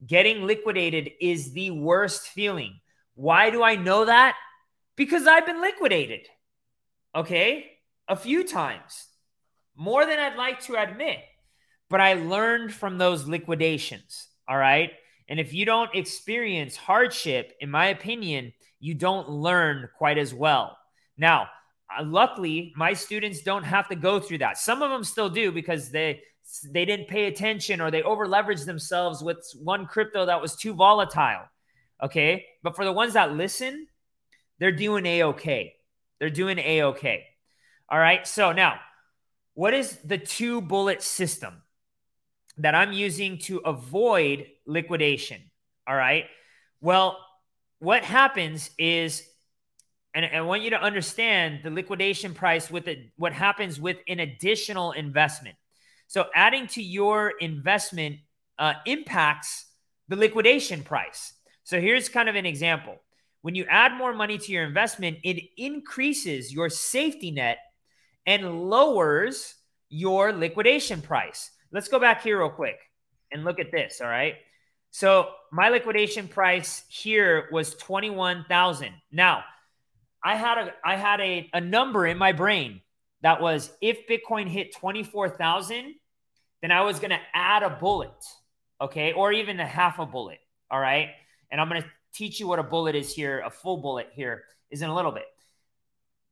[0.06, 2.80] getting liquidated is the worst feeling.
[3.20, 4.38] Why do I know that?
[4.96, 6.22] Because I've been liquidated.
[7.14, 7.70] Okay.
[8.08, 9.08] A few times,
[9.76, 11.20] more than I'd like to admit.
[11.90, 14.30] But I learned from those liquidations.
[14.48, 14.92] All right.
[15.28, 20.78] And if you don't experience hardship, in my opinion, you don't learn quite as well.
[21.18, 21.50] Now,
[21.94, 24.58] uh, luckily, my students don't have to go through that.
[24.58, 26.22] Some of them still do because they
[26.72, 30.74] they didn't pay attention or they over leveraged themselves with one crypto that was too
[30.74, 31.50] volatile.
[32.02, 32.46] Okay.
[32.64, 33.88] But for the ones that listen,
[34.60, 35.76] they're doing a okay.
[36.20, 37.26] They're doing a okay.
[37.90, 38.28] All right.
[38.28, 38.80] So now,
[39.54, 41.62] what is the two bullet system
[42.58, 45.42] that I'm using to avoid liquidation?
[45.88, 46.26] All right.
[46.82, 47.18] Well,
[47.80, 49.24] what happens is,
[50.14, 54.20] and I want you to understand the liquidation price with it, what happens with an
[54.20, 55.56] additional investment.
[56.08, 58.18] So adding to your investment
[58.58, 59.66] uh, impacts
[60.08, 61.34] the liquidation price.
[61.70, 62.96] So here's kind of an example.
[63.44, 67.60] When you add more money to your investment, it increases your safety net
[68.26, 69.54] and lowers
[69.88, 71.52] your liquidation price.
[71.72, 72.80] Let's go back here real quick
[73.32, 74.02] and look at this.
[74.02, 74.34] All right.
[74.90, 78.90] So my liquidation price here was 21,000.
[79.12, 79.44] Now,
[80.24, 82.82] I had a I had a, a number in my brain
[83.22, 85.94] that was if Bitcoin hit 24,000,
[86.64, 88.26] then I was going to add a bullet,
[88.82, 90.40] okay, or even a half a bullet,
[90.72, 91.10] all right?
[91.52, 94.44] And I'm going to teach you what a bullet is here, a full bullet here
[94.70, 95.26] is in a little bit.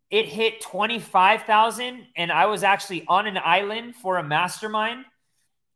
[0.09, 5.05] It hit 25,000 and I was actually on an island for a mastermind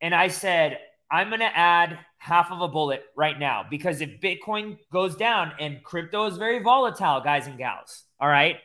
[0.01, 0.79] and I said,
[1.09, 5.51] I'm going to add half of a bullet right now because if Bitcoin goes down
[5.59, 8.57] and crypto is very volatile, guys and gals, all right,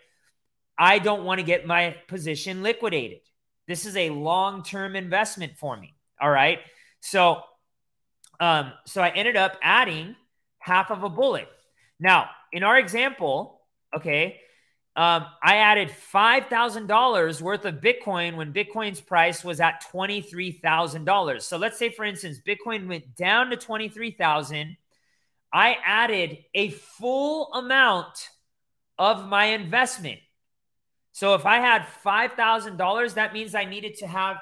[0.78, 3.20] I don't want to get my position liquidated.
[3.66, 5.94] This is a long term investment for me.
[6.20, 6.60] All right.
[7.00, 7.40] So,
[8.38, 10.14] um, so I ended up adding
[10.66, 11.48] half of a bullet.
[12.00, 13.60] Now, in our example,
[13.96, 14.40] okay,
[14.96, 21.42] um, I added $5,000 worth of Bitcoin when Bitcoin's price was at $23,000.
[21.42, 24.76] So let's say, for instance, Bitcoin went down to 23,000.
[25.52, 28.28] I added a full amount
[28.98, 30.18] of my investment.
[31.12, 34.38] So if I had $5,000, that means I needed to have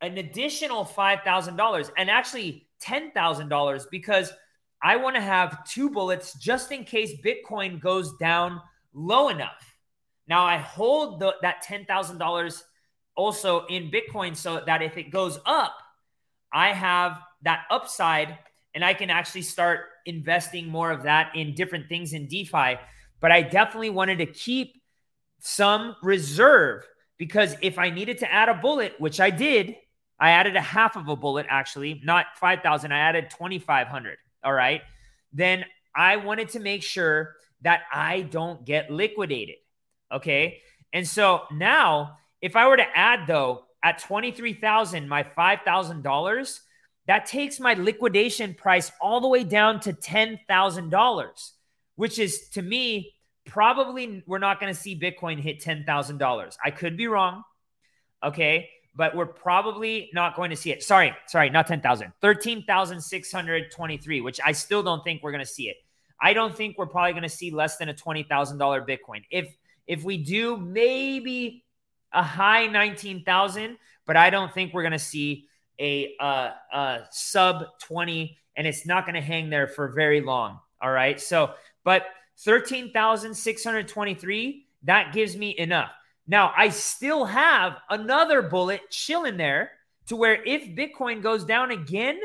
[0.00, 4.32] an additional $5,000 and actually $10,000 because
[4.82, 8.60] I want to have two bullets just in case Bitcoin goes down
[8.94, 9.76] low enough.
[10.26, 12.62] Now I hold the, that $10,000
[13.16, 15.74] also in Bitcoin so that if it goes up,
[16.52, 18.38] I have that upside
[18.74, 22.76] and I can actually start investing more of that in different things in DeFi.
[23.20, 24.80] But I definitely wanted to keep
[25.40, 26.86] some reserve
[27.18, 29.76] because if I needed to add a bullet, which I did,
[30.18, 34.16] I added a half of a bullet actually, not 5,000, I added 2,500.
[34.42, 34.82] All right.
[35.32, 35.64] Then
[35.94, 39.56] I wanted to make sure that I don't get liquidated.
[40.12, 40.60] Okay.
[40.92, 46.60] And so now, if I were to add though at 23,000, my $5,000,
[47.06, 51.50] that takes my liquidation price all the way down to $10,000,
[51.96, 53.14] which is to me
[53.46, 56.56] probably we're not going to see Bitcoin hit $10,000.
[56.64, 57.42] I could be wrong.
[58.22, 58.68] Okay.
[58.96, 60.82] But we're probably not going to see it.
[60.82, 65.76] Sorry, sorry, not 10,000, 13,623, which I still don't think we're going to see it.
[66.20, 69.22] I don't think we're probably going to see less than a $20,000 Bitcoin.
[69.30, 69.54] If
[69.86, 71.64] if we do maybe
[72.12, 73.76] a high 19,000,
[74.06, 75.46] but I don't think we're going to see
[75.80, 80.60] a, uh, a sub 20 and it's not going to hang there for very long.
[80.82, 81.20] All right.
[81.20, 81.52] So,
[81.84, 82.06] but
[82.38, 85.90] 13,623, that gives me enough.
[86.30, 89.72] Now, I still have another bullet chilling there
[90.06, 92.20] to where if Bitcoin goes down again,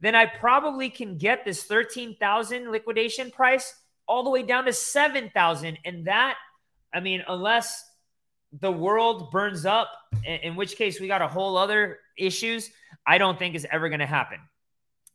[0.00, 3.74] then I probably can get this 13,000 liquidation price
[4.06, 5.78] all the way down to 7,000.
[5.86, 6.36] And that,
[6.92, 7.82] I mean, unless
[8.60, 9.90] the world burns up,
[10.26, 12.68] in which case we got a whole other issues,
[13.06, 14.40] I don't think is ever going to happen.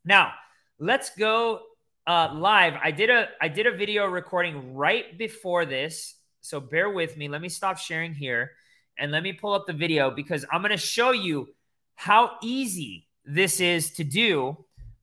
[0.03, 0.33] Now,
[0.79, 1.59] let's go
[2.07, 2.73] uh, live.
[2.83, 6.15] I did a I did a video recording right before this,
[6.47, 7.27] so bear with me.
[7.27, 8.51] Let me stop sharing here
[8.97, 11.49] and let me pull up the video because I'm going to show you
[11.95, 14.57] how easy this is to do,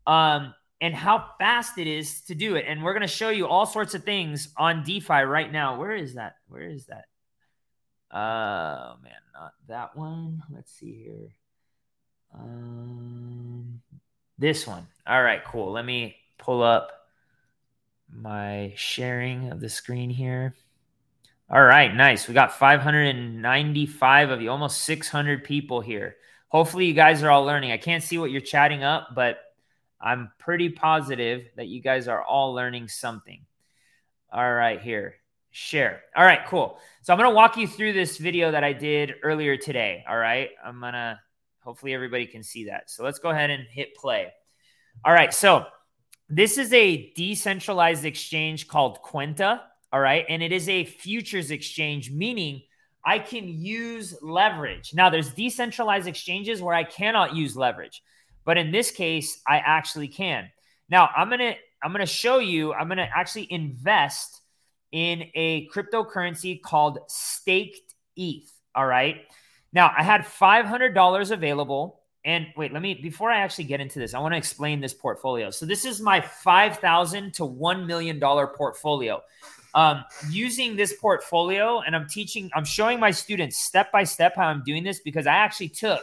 [0.06, 2.64] um, and how fast it is to do it.
[2.66, 5.78] And we're going to show you all sorts of things on DeFi right now.
[5.78, 6.36] Where is that?
[6.48, 7.04] Where is that?
[8.10, 10.42] Oh man, not that one.
[10.50, 11.28] Let's see here.
[12.34, 13.80] Um,
[14.38, 14.86] this one.
[15.06, 15.72] All right, cool.
[15.72, 16.92] Let me pull up
[18.12, 20.54] my sharing of the screen here.
[21.54, 22.26] All right, nice.
[22.26, 26.16] We got 595 of you, almost 600 people here.
[26.48, 27.70] Hopefully, you guys are all learning.
[27.70, 29.38] I can't see what you're chatting up, but
[30.00, 33.46] I'm pretty positive that you guys are all learning something.
[34.32, 35.14] All right, here,
[35.52, 36.02] share.
[36.16, 36.80] All right, cool.
[37.02, 40.04] So, I'm going to walk you through this video that I did earlier today.
[40.08, 41.20] All right, I'm going to
[41.60, 42.90] hopefully everybody can see that.
[42.90, 44.32] So, let's go ahead and hit play.
[45.04, 45.66] All right, so
[46.28, 49.60] this is a decentralized exchange called Kwenta.
[49.94, 50.26] All right.
[50.28, 52.62] And it is a futures exchange, meaning
[53.06, 54.92] I can use leverage.
[54.92, 58.02] Now, there's decentralized exchanges where I cannot use leverage,
[58.44, 60.50] but in this case, I actually can.
[60.88, 62.72] Now, I'm gonna I'm gonna show you.
[62.72, 64.40] I'm gonna actually invest
[64.90, 68.50] in a cryptocurrency called staked ETH.
[68.74, 69.20] All right.
[69.72, 72.00] Now, I had $500 available.
[72.24, 74.94] And wait, let me, before I actually get into this, I want to explain this
[74.94, 75.50] portfolio.
[75.50, 79.22] So, this is my 5,000 to $1 million portfolio.
[79.74, 84.46] Um, using this portfolio, and I'm teaching, I'm showing my students step by step how
[84.46, 86.00] I'm doing this because I actually took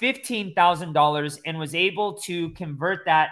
[0.00, 3.30] $15,000 and was able to convert that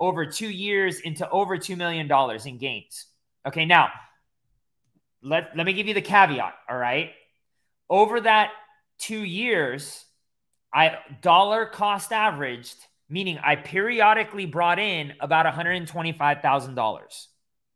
[0.00, 2.10] over two years into over $2 million
[2.46, 3.06] in gains.
[3.46, 3.90] Okay, now
[5.22, 6.54] let, let me give you the caveat.
[6.68, 7.10] All right.
[7.90, 8.50] Over that
[8.98, 10.04] two years,
[10.72, 12.76] I dollar cost averaged,
[13.08, 17.26] meaning I periodically brought in about $125,000.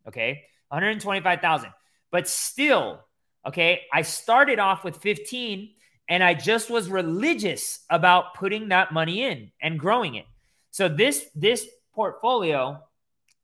[0.08, 0.42] Okay.
[0.72, 1.70] 125,000.
[2.10, 3.04] But still,
[3.46, 5.70] okay, I started off with 15
[6.08, 10.26] and I just was religious about putting that money in and growing it.
[10.70, 12.80] So this this portfolio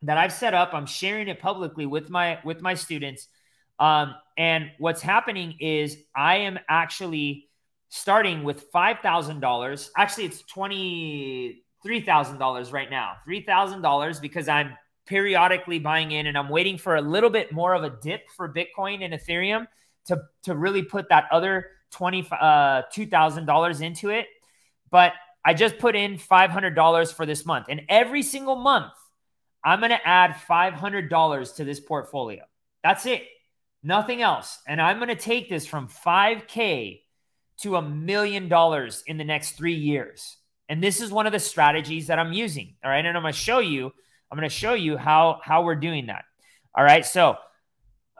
[0.02, 3.28] that I've set up, I'm sharing it publicly with my with my students.
[3.78, 7.48] Um, and what's happening is I am actually
[7.90, 9.90] starting with five thousand dollars.
[9.96, 13.16] Actually, it's twenty three thousand dollars right now.
[13.24, 14.76] Three thousand dollars because I'm
[15.08, 18.52] periodically buying in and I'm waiting for a little bit more of a dip for
[18.52, 19.66] Bitcoin and Ethereum
[20.06, 24.26] to, to really put that other uh, $2,000 into it.
[24.90, 25.12] But
[25.44, 27.66] I just put in $500 for this month.
[27.68, 28.92] And every single month,
[29.64, 32.44] I'm going to add $500 to this portfolio.
[32.82, 33.22] That's it.
[33.82, 34.58] Nothing else.
[34.66, 37.00] And I'm going to take this from 5K
[37.62, 40.36] to a million dollars in the next three years.
[40.68, 42.74] And this is one of the strategies that I'm using.
[42.84, 43.04] All right.
[43.04, 43.92] And I'm going to show you
[44.30, 46.24] I'm going to show you how how we're doing that.
[46.74, 47.04] All right.
[47.04, 47.36] So,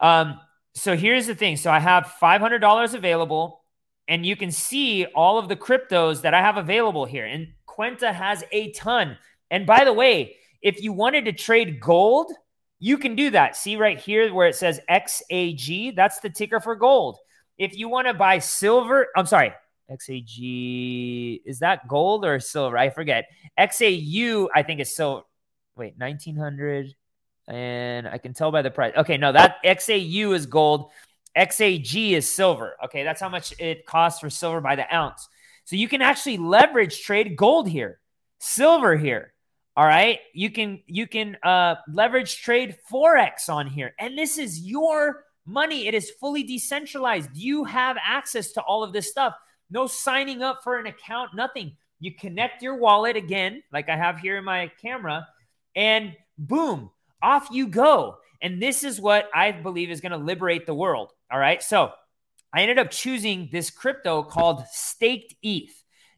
[0.01, 0.41] um,
[0.75, 1.57] so here's the thing.
[1.57, 3.63] So I have $500 available,
[4.07, 7.27] and you can see all of the cryptos that I have available here.
[7.27, 9.19] And Kwenta has a ton.
[9.51, 12.33] And by the way, if you wanted to trade gold,
[12.81, 13.57] you can do that.
[13.57, 17.19] See right here where it says XAG, that's the ticker for gold.
[17.59, 19.53] If you want to buy silver, I'm sorry,
[19.91, 22.79] XAG, is that gold or silver?
[22.79, 23.27] I forget.
[23.59, 25.23] XAU, I think is silver
[25.79, 26.95] wait, 1900
[27.49, 28.95] and I can tell by the price.
[28.97, 30.91] Okay, no, that XAU is gold.
[31.37, 32.77] XAG is silver.
[32.85, 35.29] Okay, that's how much it costs for silver by the ounce.
[35.65, 38.01] So you can actually leverage trade gold here,
[38.39, 39.33] silver here.
[39.77, 44.61] All right, you can you can uh, leverage trade forex on here, and this is
[44.61, 45.87] your money.
[45.87, 47.31] It is fully decentralized.
[47.35, 49.35] You have access to all of this stuff.
[49.71, 51.77] No signing up for an account, nothing.
[52.01, 55.27] You connect your wallet again, like I have here in my camera
[55.75, 56.91] and boom,
[57.23, 58.17] off you go.
[58.41, 61.13] And this is what I believe is going to liberate the world.
[61.31, 61.63] All right.
[61.63, 61.93] So
[62.53, 65.73] I ended up choosing this crypto called Staked ETH.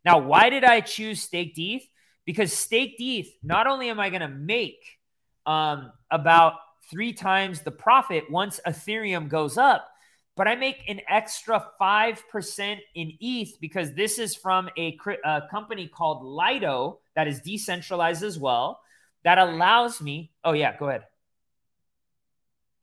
[0.04, 1.82] Now, why did I choose Staked ETH?
[2.24, 4.98] Because Staked ETH, not only am I going to make
[5.46, 6.54] um, about
[6.90, 9.88] three times the profit once Ethereum goes up,
[10.36, 15.88] but I make an extra 5% in ETH because this is from a, a company
[15.88, 18.80] called Lido that is decentralized as well
[19.24, 20.32] that allows me.
[20.44, 21.04] Oh, yeah, go ahead.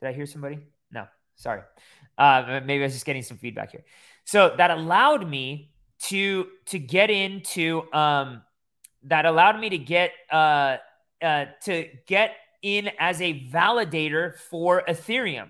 [0.01, 0.59] Did I hear somebody?
[0.91, 1.61] No, sorry.
[2.17, 3.83] Uh, maybe I was just getting some feedback here.
[4.25, 8.43] So that allowed me to to get into um,
[9.03, 10.77] that allowed me to get uh,
[11.21, 15.49] uh, to get in as a validator for Ethereum.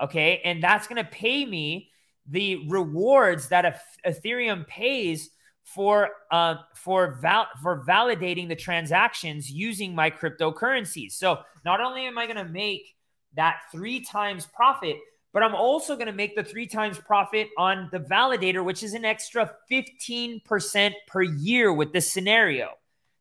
[0.00, 1.90] Okay, and that's going to pay me
[2.28, 5.30] the rewards that Ethereum pays
[5.74, 11.12] for uh, for val- for validating the transactions using my cryptocurrencies.
[11.12, 12.96] So not only am I going to make
[13.34, 14.96] that three times profit,
[15.32, 18.94] but I'm also going to make the three times profit on the validator, which is
[18.94, 22.70] an extra 15% per year with this scenario.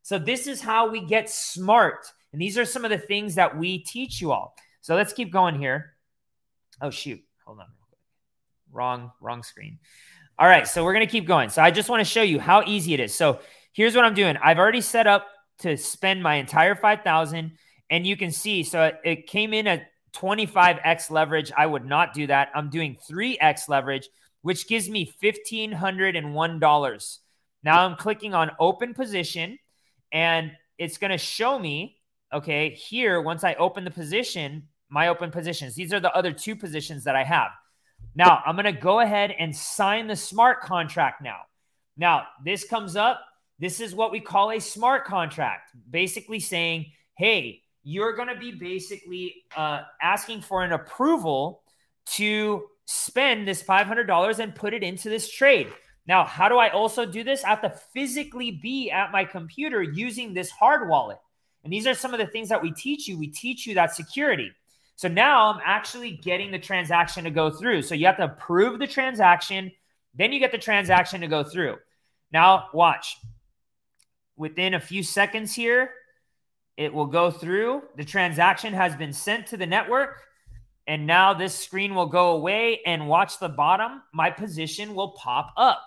[0.04, 2.08] So this is how we get smart.
[2.32, 4.56] And these are some of the things that we teach you all.
[4.82, 5.95] So let's keep going here.
[6.82, 7.22] Oh shoot.
[7.45, 7.68] Hold on.
[8.72, 9.80] Wrong, wrong screen.
[10.40, 11.50] All right, so we're going to keep going.
[11.50, 13.16] So I just want to show you how easy it is.
[13.16, 13.40] So
[13.74, 14.38] here's what I'm doing.
[14.38, 15.26] I've already set up
[15.60, 17.58] to spend my entire 5000
[17.90, 21.52] and you can see so it came in at 25x leverage.
[21.58, 22.50] I would not do that.
[22.54, 24.10] I'm doing 3x leverage,
[24.44, 27.18] which gives me $1501.
[27.64, 29.58] Now I'm clicking on open position
[30.12, 31.96] and it's going to show me
[32.34, 35.74] okay, here once I open the position, my open positions.
[35.76, 37.50] These are the other two positions that I have.
[38.16, 41.41] Now, I'm going to go ahead and sign the smart contract now.
[41.98, 43.22] Now, this comes up.
[43.60, 48.52] This is what we call a smart contract, basically saying, hey, you're going to be
[48.52, 51.62] basically uh, asking for an approval
[52.14, 55.68] to spend this $500 and put it into this trade.
[56.08, 57.43] Now, how do I also do this?
[57.43, 61.18] I have to physically be at my computer using this hard wallet.
[61.64, 63.18] And these are some of the things that we teach you.
[63.18, 64.52] We teach you that security.
[64.98, 67.84] So now I'm actually getting the transaction to go through.
[67.84, 69.72] So you have to approve the transaction,
[70.16, 71.78] then you get the transaction to go through.
[72.32, 73.18] Now, watch.
[74.36, 75.91] Within a few seconds here,
[76.78, 77.84] it will go through.
[77.95, 80.24] The transaction has been sent to the network.
[80.88, 84.02] And now this screen will go away and watch the bottom.
[84.14, 85.84] My position will pop up.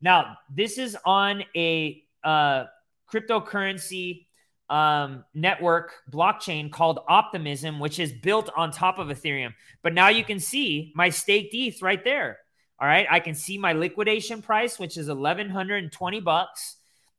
[0.00, 2.64] Now, this is on a uh,
[3.12, 4.28] cryptocurrency
[4.70, 9.52] um, network blockchain called Optimism, which is built on top of Ethereum.
[9.82, 12.38] But now you can see my staked ETH right there.
[12.78, 16.76] All right, I can see my liquidation price, which is eleven hundred and twenty bucks,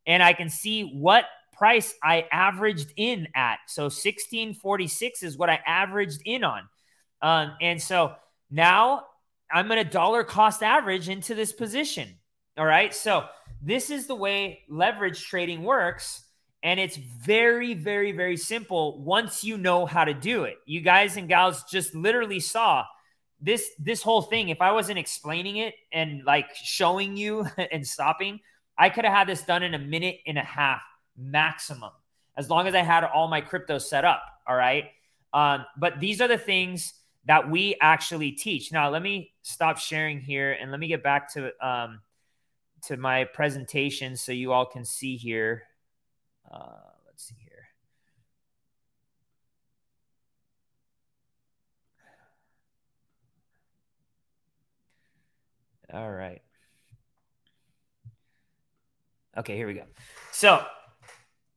[0.08, 3.60] and I can see what price I averaged in at.
[3.68, 6.64] So sixteen forty six is what I averaged in on,
[7.22, 8.14] um, and so
[8.50, 9.04] now
[9.54, 12.18] I'm going to dollar cost average into this position.
[12.58, 13.26] All right, so
[13.62, 16.21] this is the way leverage trading works.
[16.64, 20.58] And it's very, very, very simple once you know how to do it.
[20.66, 22.86] You guys and gals just literally saw
[23.42, 24.50] this this whole thing.
[24.50, 28.40] If I wasn't explaining it and like showing you and stopping,
[28.78, 30.82] I could have had this done in a minute and a half
[31.18, 31.92] maximum,
[32.38, 34.24] as long as I had all my crypto set up.
[34.48, 34.86] All right.
[35.34, 36.94] Um, but these are the things
[37.26, 38.72] that we actually teach.
[38.72, 42.02] Now, let me stop sharing here and let me get back to um,
[42.84, 45.64] to my presentation so you all can see here.
[46.52, 46.60] Uh,
[47.08, 47.68] let's see here.
[55.94, 56.42] All right.
[59.38, 59.84] Okay, here we go.
[60.32, 60.64] So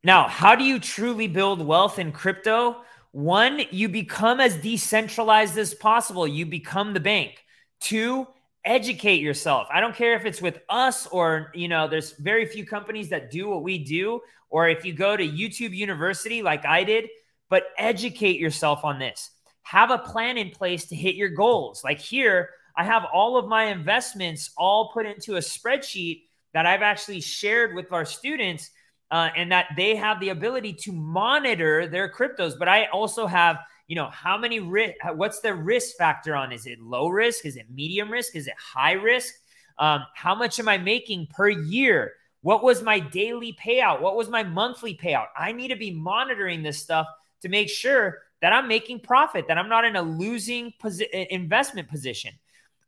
[0.05, 2.83] now, how do you truly build wealth in crypto?
[3.11, 6.27] One, you become as decentralized as possible.
[6.27, 7.45] You become the bank.
[7.81, 8.27] Two,
[8.65, 9.69] educate yourself.
[9.73, 13.31] I don't care if it's with us or, you know, there's very few companies that
[13.31, 17.09] do what we do, or if you go to YouTube University like I did,
[17.51, 19.31] but educate yourself on this.
[19.63, 21.83] Have a plan in place to hit your goals.
[21.85, 26.83] Like here, I have all of my investments all put into a spreadsheet that I've
[26.83, 28.71] actually shared with our students,
[29.11, 32.59] uh, and that they have the ability to monitor their cryptos.
[32.59, 36.53] But I also have you know, how many risk, what's the risk factor on?
[36.53, 37.45] Is it low risk?
[37.45, 38.35] Is it medium risk?
[38.35, 39.35] Is it high risk?
[39.79, 42.15] Um, how much am I making per year?
[42.43, 44.01] What was my daily payout?
[44.01, 45.27] What was my monthly payout?
[45.37, 47.07] I need to be monitoring this stuff
[47.43, 51.89] to make sure that I'm making profit, that I'm not in a losing posi- investment
[51.89, 52.33] position.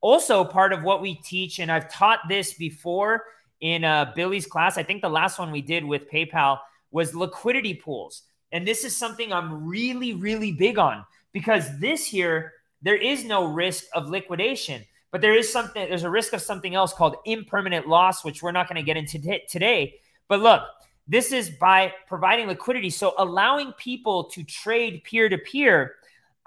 [0.03, 3.25] Also, part of what we teach, and I've taught this before
[3.61, 6.59] in uh, Billy's class, I think the last one we did with PayPal
[6.91, 8.23] was liquidity pools.
[8.53, 13.45] And this is something I'm really, really big on because this here, there is no
[13.45, 17.89] risk of liquidation, but there is something, there's a risk of something else called impermanent
[17.89, 19.95] loss, which we're not going to get into t- today.
[20.29, 20.63] But look,
[21.09, 22.91] this is by providing liquidity.
[22.91, 25.95] So allowing people to trade peer to peer,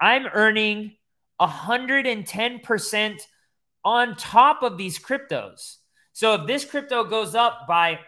[0.00, 0.96] I'm earning
[1.40, 3.20] 110%
[3.84, 5.76] on top of these cryptos.
[6.12, 8.00] So if this crypto goes up by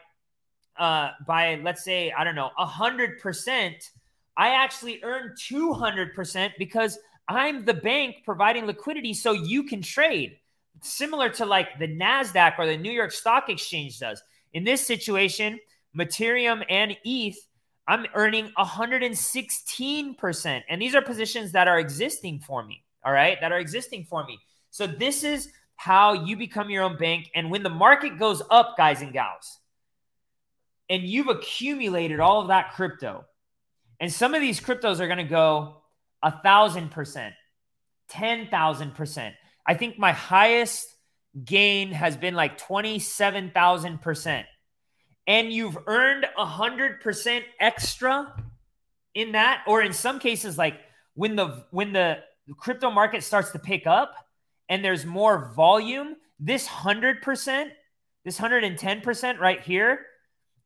[0.83, 3.91] uh, by let's say I don't know a hundred percent,
[4.37, 9.81] I actually earn two hundred percent because I'm the bank providing liquidity so you can
[9.81, 10.39] trade.
[10.81, 14.21] Similar to like the Nasdaq or the New York Stock Exchange does.
[14.55, 15.61] In this situation,
[15.97, 17.39] Materium and ETH,
[17.87, 20.63] I'm earning 116%.
[20.69, 22.83] And these are positions that are existing for me.
[23.05, 24.37] All right, that are existing for me.
[24.71, 27.31] So this is how you become your own bank.
[27.37, 29.61] And when the market goes up, guys and gals,
[30.93, 33.25] and you've accumulated all of that crypto,
[33.99, 35.79] and some of these cryptos are going to go
[36.23, 37.35] a thousand percent,
[38.11, 39.33] 10,000%.
[39.67, 40.87] I think my highest
[41.47, 44.45] gain has been like 27,000%.
[45.27, 48.35] And you've earned a hundred percent extra
[49.15, 50.79] in that, or in some cases, like
[51.15, 52.19] when the when the
[52.59, 54.15] crypto market starts to pick up
[54.69, 57.71] and there's more volume, this hundred percent,
[58.25, 60.01] this 110% right here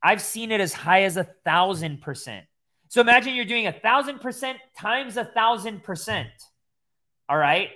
[0.07, 2.47] I've seen it as high as a thousand percent.
[2.87, 6.29] So imagine you're doing a thousand percent times a thousand percent.
[7.29, 7.71] All right.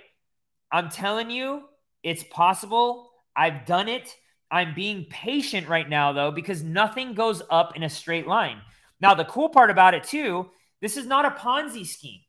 [0.71, 1.63] I'm telling you,
[2.03, 3.11] it's possible.
[3.35, 4.15] I've done it.
[4.49, 8.61] I'm being patient right now, though, because nothing goes up in a straight line.
[9.01, 12.21] Now, the cool part about it, too, this is not a Ponzi scheme.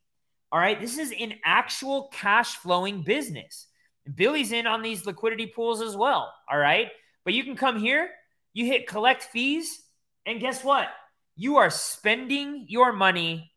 [0.51, 0.81] All right.
[0.81, 3.69] This is an actual cash flowing business.
[4.17, 6.35] Billy's in on these liquidity pools as well.
[6.51, 6.89] All right.
[7.25, 8.11] But you can come here,
[8.53, 9.79] you hit collect fees,
[10.27, 10.89] and guess what?
[11.37, 13.53] You are spending your money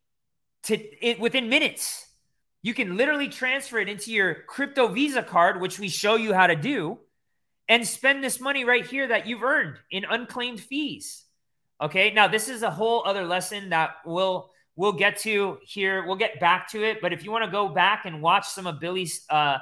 [0.63, 2.05] to it within minutes.
[2.61, 6.47] You can literally transfer it into your crypto Visa card, which we show you how
[6.47, 6.99] to do,
[7.67, 11.25] and spend this money right here that you've earned in unclaimed fees.
[11.81, 12.11] Okay.
[12.11, 16.05] Now, this is a whole other lesson that we'll we'll get to here.
[16.05, 17.01] We'll get back to it.
[17.01, 19.57] But if you want to go back and watch some of Billy's uh,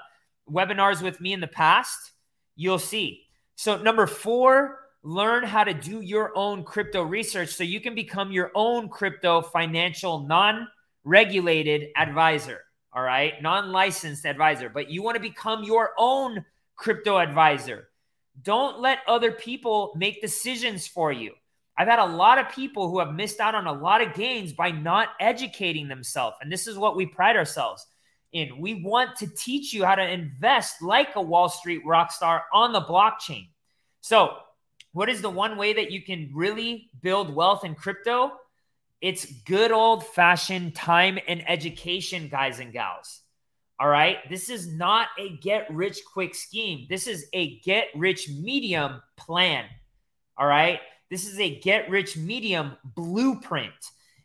[0.49, 2.12] webinars with me in the past,
[2.56, 3.24] you'll see.
[3.56, 8.32] So, number four, learn how to do your own crypto research so you can become
[8.32, 10.68] your own crypto financial non
[11.04, 12.62] regulated advisor.
[12.93, 13.34] All right.
[13.41, 16.45] Non licensed advisor, but you want to become your own
[16.76, 17.89] crypto advisor.
[18.41, 21.34] Don't let other people make decisions for you.
[21.78, 24.54] I've had a lot of people who have missed out on a lot of gains
[24.54, 26.38] by not educating themselves.
[26.41, 27.86] And this is what we pride ourselves
[28.32, 28.60] in.
[28.60, 32.74] We want to teach you how to invest like a Wall Street rock star on
[32.74, 33.49] the blockchain.
[34.01, 34.38] So,
[34.94, 38.32] what is the one way that you can really build wealth in crypto?
[39.02, 43.22] It's good old fashioned time and education, guys and gals.
[43.80, 44.18] All right.
[44.30, 46.86] This is not a get rich quick scheme.
[46.89, 49.66] This is a get rich medium plan.
[50.38, 50.80] All right.
[51.10, 53.74] This is a get rich medium blueprint.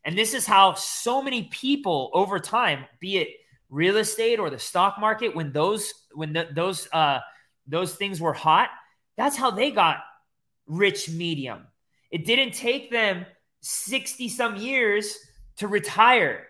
[0.04, 3.28] And this is how so many people over time, be it
[3.68, 7.20] real estate or the stock market, when those when the, those uh,
[7.66, 8.68] those things were hot,
[9.16, 9.98] that's how they got
[10.68, 11.66] rich medium.
[12.10, 13.26] It didn't take them
[13.60, 15.18] 60 some years
[15.56, 16.46] to retire,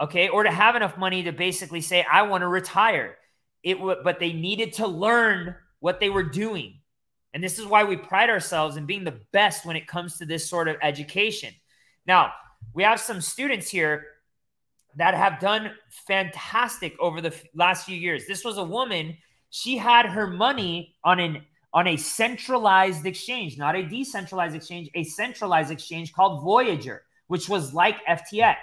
[0.00, 3.16] okay, or to have enough money to basically say, I want to retire.
[3.62, 6.80] It w- but they needed to learn what they were doing.
[7.32, 10.26] And this is why we pride ourselves in being the best when it comes to
[10.26, 11.54] this sort of education.
[12.06, 12.32] Now,
[12.74, 14.04] we have some students here
[14.96, 15.72] that have done
[16.06, 18.26] fantastic over the last few years.
[18.26, 19.16] This was a woman,
[19.50, 25.04] she had her money on an on a centralized exchange, not a decentralized exchange, a
[25.04, 28.56] centralized exchange called Voyager, which was like FTX.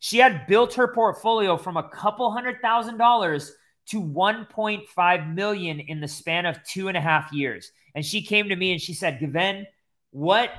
[0.00, 3.52] She had built her portfolio from a couple hundred thousand dollars
[3.86, 7.70] to 1.5 million in the span of two and a half years.
[7.94, 9.66] And she came to me and she said, Gaven,
[10.10, 10.50] what,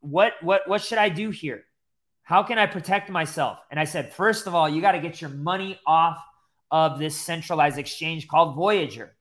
[0.00, 1.64] what, what, what should I do here?
[2.22, 3.58] How can I protect myself?
[3.70, 6.18] And I said, first of all, you got to get your money off
[6.70, 9.15] of this centralized exchange called Voyager.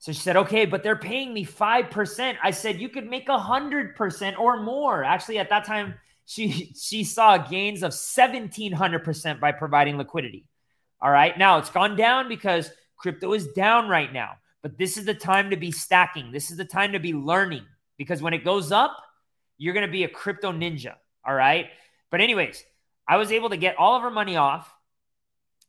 [0.00, 2.36] So she said, okay, but they're paying me 5%.
[2.42, 5.04] I said, you could make a hundred percent or more.
[5.04, 5.94] Actually, at that time,
[6.24, 10.46] she she saw gains of 1700% by providing liquidity.
[11.02, 11.36] All right.
[11.36, 14.32] Now it's gone down because crypto is down right now.
[14.62, 16.32] But this is the time to be stacking.
[16.32, 17.64] This is the time to be learning
[17.96, 18.96] because when it goes up,
[19.58, 20.94] you're going to be a crypto ninja.
[21.24, 21.68] All right.
[22.10, 22.64] But, anyways,
[23.06, 24.72] I was able to get all of her money off.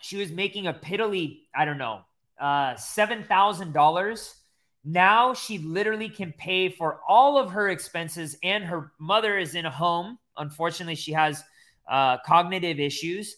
[0.02, 2.02] She was making a piddly, I don't know,
[2.42, 4.34] uh, $7,000.
[4.84, 9.66] Now she literally can pay for all of her expenses, and her mother is in
[9.66, 10.18] a home.
[10.38, 11.44] Unfortunately, she has
[11.90, 13.36] uh, cognitive issues.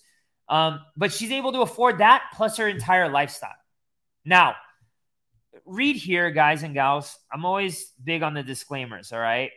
[0.49, 3.55] Um, but she's able to afford that plus her entire lifestyle.
[4.25, 4.55] Now,
[5.65, 7.17] read here, guys and gals.
[7.31, 9.51] I'm always big on the disclaimers, all right?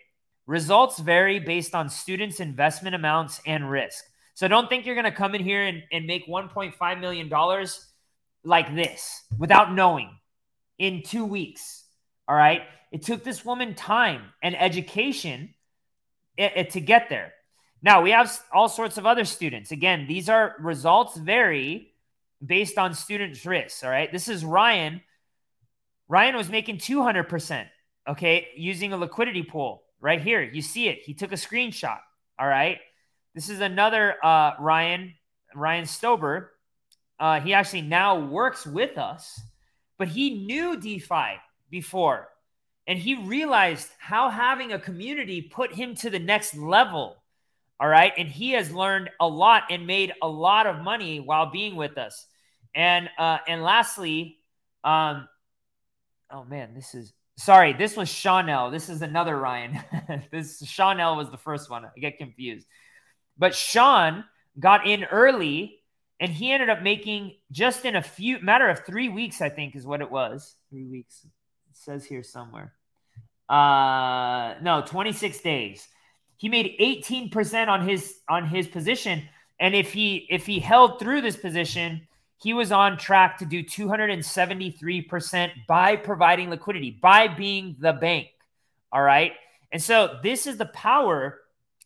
[0.47, 4.05] Results vary based on students' investment amounts and risk.
[4.35, 7.29] So don't think you're going to come in here and, and make $1.5 million
[8.47, 10.11] like this without knowing
[10.79, 11.85] in two weeks.
[12.29, 12.63] All right.
[12.93, 15.55] It took this woman time and education
[16.37, 17.33] it, it, to get there.
[17.83, 19.73] Now we have all sorts of other students.
[19.73, 21.93] Again, these are results vary
[22.45, 23.83] based on students' risks.
[23.83, 24.11] All right.
[24.11, 25.03] This is Ryan.
[26.09, 27.67] Ryan was making 200%,
[28.09, 30.41] okay, using a liquidity pool right here.
[30.41, 31.01] You see it.
[31.03, 31.99] He took a screenshot.
[32.39, 32.79] All right.
[33.35, 35.15] This is another uh, Ryan,
[35.55, 36.49] Ryan Stober.
[37.19, 39.41] Uh, he actually now works with us,
[39.99, 41.41] but he knew DeFi
[41.71, 42.29] before.
[42.87, 47.17] And he realized how having a community put him to the next level
[47.79, 48.13] all right.
[48.17, 51.99] And he has learned a lot and made a lot of money while being with
[51.99, 52.27] us.
[52.75, 54.39] And uh, and lastly,
[54.85, 55.29] um,
[56.31, 58.71] oh man, this is sorry, this was Chanel.
[58.71, 59.79] This is another Ryan.
[60.31, 61.85] this Chanel was the first one.
[61.85, 62.67] I get confused.
[63.39, 64.25] But Sean
[64.59, 65.81] got in early
[66.21, 69.77] and he ended up making just in a few matter of three weeks, I think
[69.77, 70.55] is what it was.
[70.71, 71.25] Three weeks.
[71.25, 72.73] It says here somewhere.
[73.49, 75.89] Uh no, 26 days
[76.37, 81.21] he made 18% on his on his position and if he if he held through
[81.21, 82.07] this position
[82.39, 88.29] he was on track to do 273% by providing liquidity by being the bank
[88.93, 89.33] all right
[89.73, 91.41] and so this is the power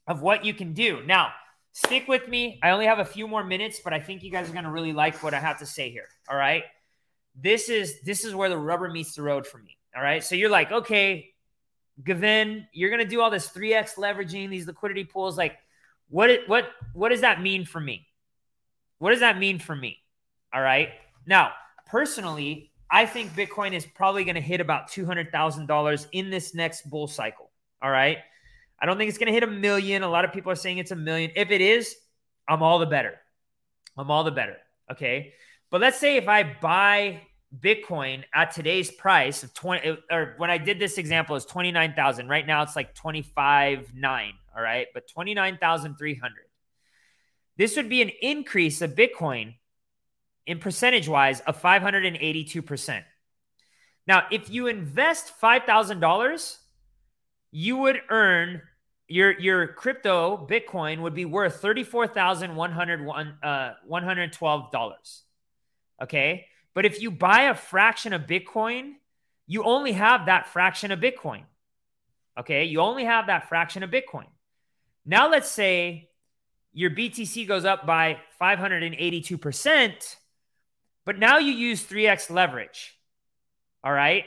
[0.06, 1.30] of what you can do now
[1.72, 4.48] stick with me i only have a few more minutes but i think you guys
[4.48, 6.64] are going to really like what i have to say here all right
[7.34, 10.34] this is this is where the rubber meets the road for me all right so
[10.34, 11.30] you're like okay
[12.04, 15.36] Gavin, you're going to do all this 3x leveraging, these liquidity pools.
[15.36, 15.58] Like,
[16.08, 18.06] what, it, what, what does that mean for me?
[18.98, 19.98] What does that mean for me?
[20.52, 20.90] All right.
[21.26, 21.52] Now,
[21.86, 27.06] personally, I think Bitcoin is probably going to hit about $200,000 in this next bull
[27.06, 27.50] cycle.
[27.82, 28.18] All right.
[28.80, 30.02] I don't think it's going to hit a million.
[30.02, 31.30] A lot of people are saying it's a million.
[31.36, 31.94] If it is,
[32.48, 33.20] I'm all the better.
[33.96, 34.56] I'm all the better.
[34.90, 35.34] Okay.
[35.70, 37.20] But let's say if I buy
[37.58, 42.28] Bitcoin at today's price of 20 or when I did this example is 29,000.
[42.28, 44.86] Right now it's like 25 9, all right?
[44.94, 46.32] But 29,300.
[47.56, 49.54] This would be an increase of Bitcoin
[50.46, 53.02] in percentage wise of 582%.
[54.06, 56.56] Now, if you invest $5,000,
[57.52, 58.62] you would earn
[59.10, 65.20] your your crypto Bitcoin would be worth $34,100 uh, $112.
[66.02, 66.46] Okay?
[66.74, 68.92] But if you buy a fraction of Bitcoin,
[69.46, 71.42] you only have that fraction of Bitcoin.
[72.38, 72.64] Okay.
[72.64, 74.26] You only have that fraction of Bitcoin.
[75.04, 76.10] Now, let's say
[76.72, 80.16] your BTC goes up by 582%,
[81.04, 82.96] but now you use 3x leverage.
[83.82, 84.24] All right.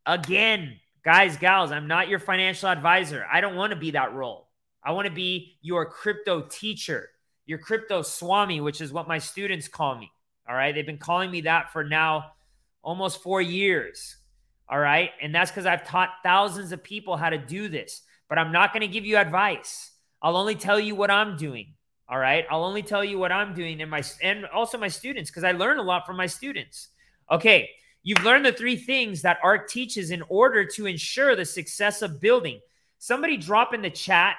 [0.06, 3.26] again, Guys, gals, I'm not your financial advisor.
[3.32, 4.50] I don't want to be that role.
[4.84, 7.08] I want to be your crypto teacher,
[7.46, 10.12] your crypto swami, which is what my students call me.
[10.50, 10.76] All right.
[10.76, 12.34] They've been calling me that for now
[12.84, 14.18] almost four years.
[14.68, 15.12] All right.
[15.22, 18.74] And that's because I've taught thousands of people how to do this, but I'm not
[18.74, 19.92] going to give you advice.
[20.22, 21.76] I'll only tell you what I'm doing.
[22.10, 22.46] All right.
[22.50, 25.52] I'll only tell you what I'm doing and my and also my students because I
[25.52, 26.90] learn a lot from my students.
[27.30, 27.70] Okay.
[28.04, 32.22] You've learned the three things that ARC teaches in order to ensure the success of
[32.22, 32.62] building.
[33.00, 34.38] Somebody drop in the chat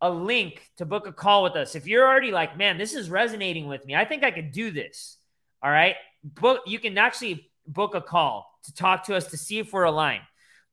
[0.00, 1.74] a link to book a call with us.
[1.74, 4.70] If you're already like, man, this is resonating with me, I think I could do
[4.70, 5.16] this.
[5.62, 5.96] All right.
[6.22, 9.84] Book, you can actually book a call to talk to us to see if we're
[9.84, 10.22] aligned.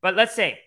[0.00, 0.60] But let's say,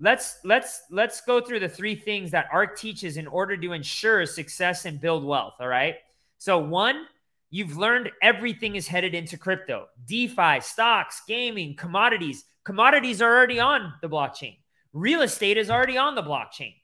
[0.00, 4.26] let's let's let's go through the three things that ARC teaches in order to ensure
[4.26, 5.54] success and build wealth.
[5.60, 5.96] All right.
[6.38, 7.06] So one,
[7.50, 12.44] You've learned everything is headed into crypto, DeFi, stocks, gaming, commodities.
[12.64, 14.58] Commodities are already on the blockchain.
[14.92, 16.74] Real estate is already on the blockchain.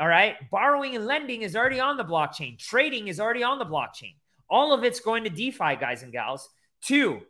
[0.00, 0.36] All right.
[0.50, 2.58] Borrowing and lending is already on the blockchain.
[2.58, 4.14] Trading is already on the blockchain.
[4.50, 6.48] All of it's going to DeFi, guys and gals.
[6.80, 7.20] Two,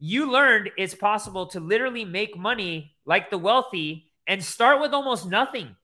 [0.00, 5.28] you learned it's possible to literally make money like the wealthy and start with almost
[5.28, 5.76] nothing.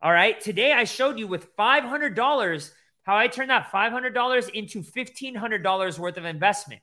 [0.00, 0.40] All right.
[0.40, 2.70] Today I showed you with $500
[3.02, 6.82] how I turned that $500 into $1,500 worth of investment.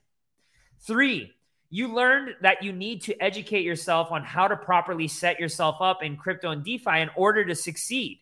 [0.80, 1.32] Three,
[1.70, 6.02] you learned that you need to educate yourself on how to properly set yourself up
[6.02, 8.20] in crypto and DeFi in order to succeed.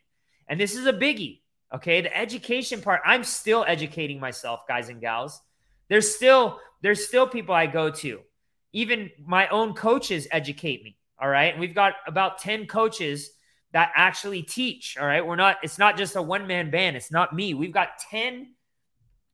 [0.48, 1.40] And this is a biggie.
[1.74, 2.02] Okay.
[2.02, 5.40] The education part, I'm still educating myself, guys and gals.
[5.88, 8.20] There's still, there's still people I go to.
[8.72, 10.96] Even my own coaches educate me.
[11.20, 11.58] All right.
[11.58, 13.30] We've got about 10 coaches
[13.72, 14.96] that actually teach.
[14.98, 15.24] All right.
[15.24, 16.96] We're not, it's not just a one man band.
[16.96, 17.54] It's not me.
[17.54, 18.54] We've got 10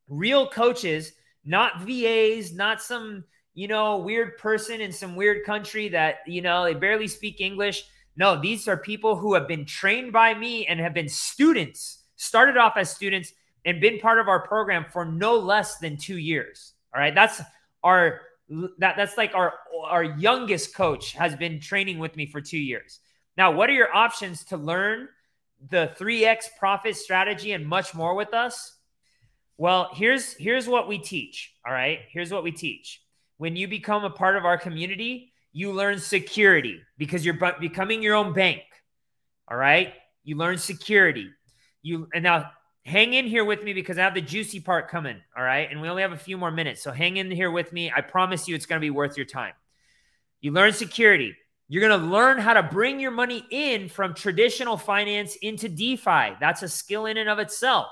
[0.09, 1.13] real coaches,
[1.45, 3.25] not VAs, not some,
[3.55, 7.85] you know, weird person in some weird country that, you know, they barely speak English.
[8.17, 12.57] No, these are people who have been trained by me and have been students, started
[12.57, 13.33] off as students
[13.65, 16.75] and been part of our program for no less than two years.
[16.95, 17.15] All right.
[17.15, 17.41] That's
[17.83, 18.21] our,
[18.79, 23.01] that, that's like our, our youngest coach has been training with me for two years.
[23.37, 25.09] Now, what are your options to learn
[25.71, 28.77] the 3x profit strategy and much more with us?
[29.57, 32.01] Well, here's here's what we teach, all right?
[32.11, 33.03] Here's what we teach.
[33.37, 38.15] When you become a part of our community, you learn security because you're becoming your
[38.15, 38.63] own bank.
[39.49, 39.93] All right?
[40.25, 41.31] You learn security.
[41.83, 42.51] You and now
[42.85, 45.71] hang in here with me because I have the juicy part coming, all right?
[45.71, 46.83] And we only have a few more minutes.
[46.83, 47.93] So hang in here with me.
[47.95, 49.53] I promise you it's going to be worth your time.
[50.41, 51.35] You learn security.
[51.69, 56.37] You're going to learn how to bring your money in from traditional finance into DeFi.
[56.41, 57.87] That's a skill in and of itself.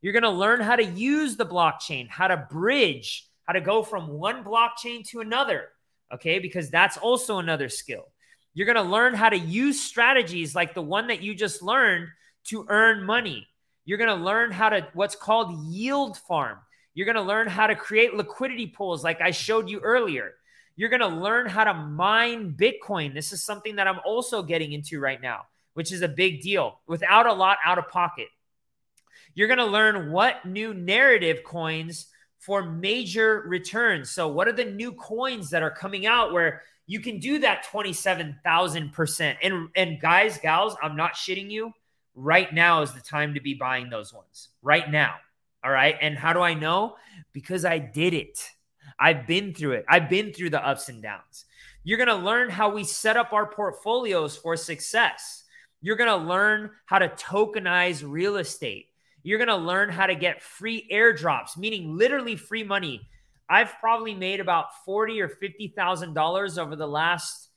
[0.00, 3.82] You're going to learn how to use the blockchain, how to bridge, how to go
[3.82, 5.68] from one blockchain to another.
[6.12, 6.38] Okay.
[6.38, 8.06] Because that's also another skill.
[8.54, 12.08] You're going to learn how to use strategies like the one that you just learned
[12.44, 13.46] to earn money.
[13.86, 16.58] You're going to learn how to what's called yield farm.
[16.92, 20.34] You're going to learn how to create liquidity pools like I showed you earlier.
[20.74, 23.14] You're going to learn how to mine Bitcoin.
[23.14, 25.42] This is something that I'm also getting into right now,
[25.74, 28.28] which is a big deal without a lot out of pocket.
[29.34, 32.06] You're going to learn what new narrative coins
[32.38, 34.10] for major returns.
[34.10, 37.64] So, what are the new coins that are coming out where you can do that
[37.66, 39.36] 27,000%?
[39.42, 41.72] And, and guys, gals, I'm not shitting you.
[42.16, 44.48] Right now is the time to be buying those ones.
[44.62, 45.14] Right now.
[45.62, 45.96] All right.
[46.00, 46.96] And how do I know?
[47.32, 48.50] Because I did it.
[48.98, 49.84] I've been through it.
[49.88, 51.44] I've been through the ups and downs.
[51.84, 55.44] You're going to learn how we set up our portfolios for success.
[55.82, 58.86] You're going to learn how to tokenize real estate.
[59.22, 63.08] You're going to learn how to get free airdrops, meaning literally free money.
[63.48, 67.48] I've probably made about forty or fifty thousand dollars over the last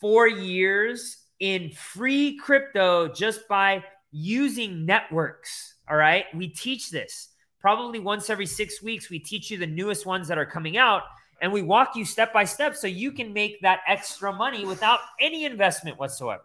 [0.00, 5.74] four years in free crypto just by using networks.
[5.88, 7.28] All right, we teach this
[7.60, 11.02] probably once every six weeks, we teach you the newest ones that are coming out
[11.40, 15.00] and we walk you step by step so you can make that extra money without
[15.20, 16.44] any investment whatsoever.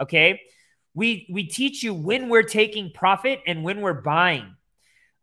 [0.00, 0.40] Okay.
[0.94, 4.54] We, we teach you when we're taking profit and when we're buying.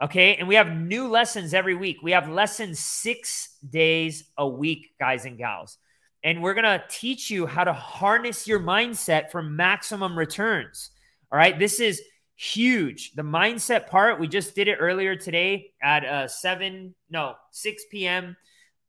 [0.02, 0.36] Okay.
[0.36, 1.98] And we have new lessons every week.
[2.04, 5.78] We have lessons six days a week, guys and gals.
[6.24, 10.92] And we're going to teach you how to harness your mindset for maximum returns.
[11.32, 11.58] All right.
[11.58, 12.02] This is
[12.36, 13.14] huge.
[13.14, 18.36] The mindset part, we just did it earlier today at uh, 7, no, 6 p.m.,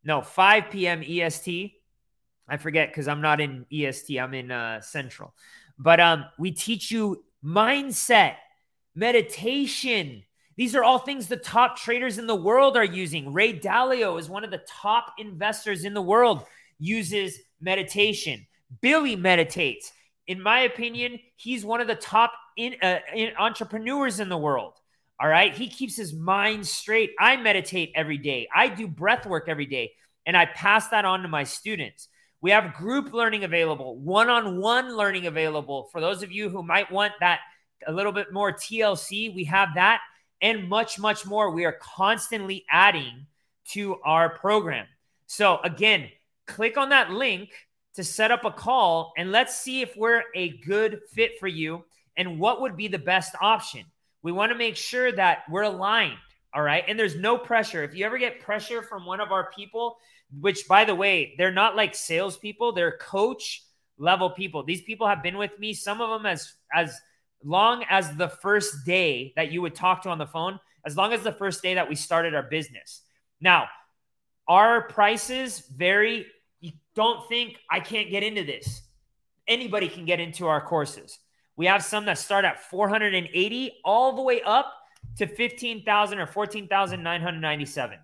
[0.04, 1.02] no, 5 p.m.
[1.06, 1.74] EST.
[2.48, 5.34] I forget because I'm not in EST, I'm in uh, Central.
[5.78, 8.36] But um, we teach you mindset,
[8.94, 10.22] meditation.
[10.56, 13.32] These are all things the top traders in the world are using.
[13.32, 16.44] Ray Dalio is one of the top investors in the world,
[16.82, 18.46] uses meditation.
[18.80, 19.92] Billy meditates.
[20.26, 24.74] In my opinion, he's one of the top in, uh, in entrepreneurs in the world.
[25.20, 25.54] All right.
[25.54, 27.12] He keeps his mind straight.
[27.18, 28.48] I meditate every day.
[28.54, 29.92] I do breath work every day.
[30.26, 32.08] And I pass that on to my students.
[32.40, 35.88] We have group learning available, one on one learning available.
[35.92, 37.40] For those of you who might want that
[37.86, 40.00] a little bit more TLC, we have that
[40.40, 41.50] and much, much more.
[41.50, 43.26] We are constantly adding
[43.70, 44.86] to our program.
[45.26, 46.10] So, again,
[46.46, 47.50] click on that link
[47.94, 51.84] to set up a call and let's see if we're a good fit for you
[52.16, 53.84] and what would be the best option.
[54.22, 56.18] We want to make sure that we're aligned.
[56.54, 56.84] All right.
[56.86, 57.82] And there's no pressure.
[57.82, 59.96] If you ever get pressure from one of our people,
[60.40, 63.64] which by the way, they're not like salespeople, they're coach
[63.98, 64.62] level people.
[64.62, 66.98] These people have been with me, some of them as as
[67.44, 71.12] long as the first day that you would talk to on the phone, as long
[71.12, 73.02] as the first day that we started our business.
[73.40, 73.66] Now,
[74.48, 76.26] our prices vary.
[76.60, 78.82] You don't think I can't get into this.
[79.48, 81.18] Anybody can get into our courses.
[81.56, 84.72] We have some that start at 480 all the way up
[85.18, 87.98] to 15,000 or 14,997.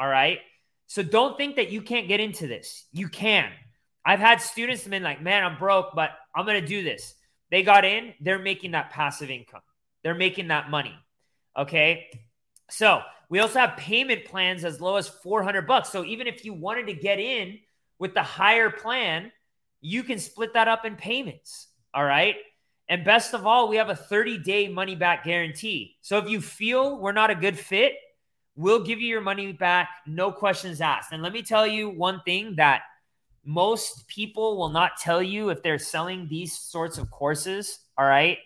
[0.00, 0.38] All right.
[0.86, 2.86] So don't think that you can't get into this.
[2.92, 3.50] You can.
[4.04, 7.14] I've had students have been like, man, I'm broke, but I'm going to do this.
[7.50, 9.60] They got in, they're making that passive income.
[10.02, 10.94] They're making that money.
[11.56, 12.06] Okay.
[12.70, 15.90] So we also have payment plans as low as 400 bucks.
[15.90, 17.58] So even if you wanted to get in
[17.98, 19.30] with the higher plan,
[19.80, 21.68] you can split that up in payments.
[21.92, 22.36] All right.
[22.88, 25.96] And best of all, we have a 30 day money back guarantee.
[26.00, 27.94] So if you feel we're not a good fit,
[28.56, 31.12] we'll give you your money back, no questions asked.
[31.12, 32.82] And let me tell you one thing that
[33.44, 37.78] most people will not tell you if they're selling these sorts of courses.
[37.96, 38.38] All right.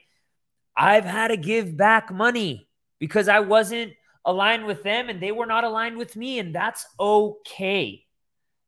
[0.77, 2.69] I've had to give back money
[2.99, 3.93] because I wasn't
[4.25, 6.39] aligned with them and they were not aligned with me.
[6.39, 8.05] And that's okay.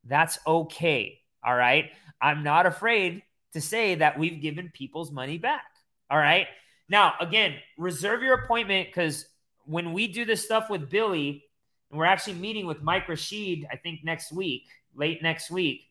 [0.05, 1.20] That's okay.
[1.44, 1.90] All right.
[2.20, 5.66] I'm not afraid to say that we've given people's money back.
[6.11, 6.46] All right.
[6.88, 9.26] Now, again, reserve your appointment because
[9.64, 11.44] when we do this stuff with Billy,
[11.90, 15.82] and we're actually meeting with Mike Rashid, I think next week, late next week,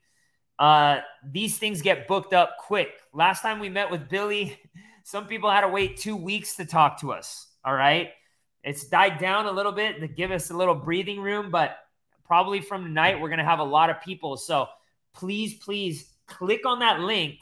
[0.60, 1.00] uh,
[1.32, 2.90] these things get booked up quick.
[3.14, 4.58] Last time we met with Billy,
[5.04, 7.48] some people had to wait two weeks to talk to us.
[7.66, 8.10] All right.
[8.64, 11.78] It's died down a little bit to give us a little breathing room, but
[12.26, 14.38] probably from tonight, we're going to have a lot of people.
[14.38, 14.68] So
[15.14, 17.40] please, please click on that link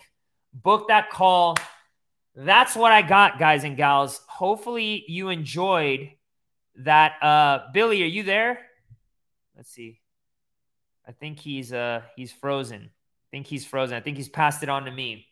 [0.53, 1.55] book that call.
[2.35, 4.21] That's what I got, guys and gals.
[4.27, 6.11] Hopefully you enjoyed
[6.77, 7.21] that.
[7.21, 8.59] Uh, Billy, are you there?
[9.55, 9.99] Let's see.
[11.07, 12.83] I think he's uh he's frozen.
[12.83, 13.97] I think he's frozen.
[13.97, 15.27] I think he's passed it on to me.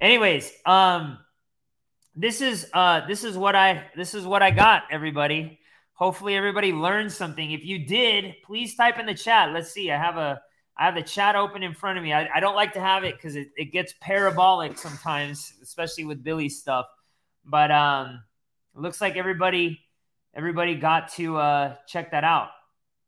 [0.00, 1.18] Anyways, um,
[2.20, 5.58] this is uh this is what I this is what I got, everybody.
[5.94, 7.50] Hopefully everybody learned something.
[7.50, 9.52] If you did, please type in the chat.
[9.52, 9.90] Let's see.
[9.90, 10.40] I have a
[10.76, 12.12] I have the chat open in front of me.
[12.12, 16.22] I, I don't like to have it because it, it gets parabolic sometimes, especially with
[16.22, 16.86] Billy's stuff.
[17.44, 18.22] But um
[18.76, 19.80] it looks like everybody
[20.34, 22.50] everybody got to uh check that out.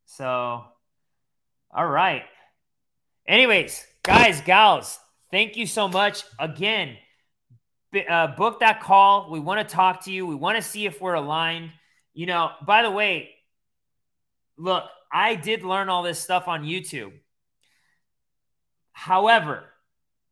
[0.06, 0.64] So
[1.74, 2.22] all right.
[3.26, 4.98] Anyways, guys, gals,
[5.30, 6.96] thank you so much again
[8.08, 9.30] uh, book that call.
[9.30, 10.26] We want to talk to you.
[10.26, 11.70] We want to see if we're aligned.
[12.14, 13.30] You know, by the way,
[14.56, 17.12] look, I did learn all this stuff on YouTube.
[18.92, 19.64] However,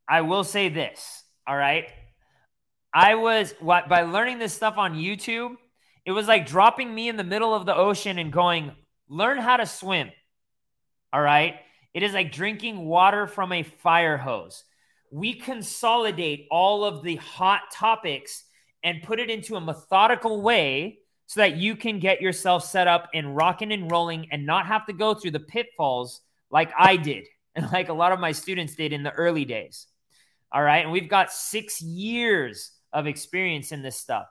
[0.08, 1.88] I will say this, all right?
[2.92, 5.56] I was what by learning this stuff on YouTube,
[6.04, 8.72] it was like dropping me in the middle of the ocean and going,
[9.08, 10.10] learn how to swim.
[11.12, 11.56] All right?
[11.94, 14.64] It is like drinking water from a fire hose
[15.10, 18.44] we consolidate all of the hot topics
[18.82, 23.08] and put it into a methodical way so that you can get yourself set up
[23.14, 27.26] and rocking and rolling and not have to go through the pitfalls like I did
[27.54, 29.86] and like a lot of my students did in the early days.
[30.52, 30.82] All right.
[30.82, 34.26] And we've got six years of experience in this stuff.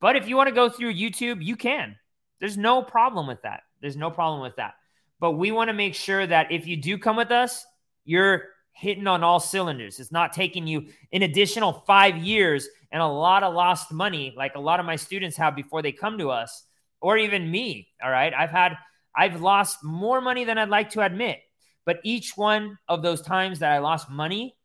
[0.00, 1.96] But if you want to go through YouTube, you can.
[2.40, 3.62] There's no problem with that.
[3.80, 4.74] There's no problem with that.
[5.20, 7.64] But we want to make sure that if you do come with us,
[8.04, 8.42] you're
[8.74, 9.98] hitting on all cylinders.
[10.00, 14.54] It's not taking you an additional five years and a lot of lost money, like
[14.56, 16.64] a lot of my students have before they come to us,
[17.00, 17.88] or even me.
[18.02, 18.32] All right.
[18.34, 18.76] I've had,
[19.16, 21.40] I've lost more money than I'd like to admit.
[21.86, 24.56] But each one of those times that I lost money,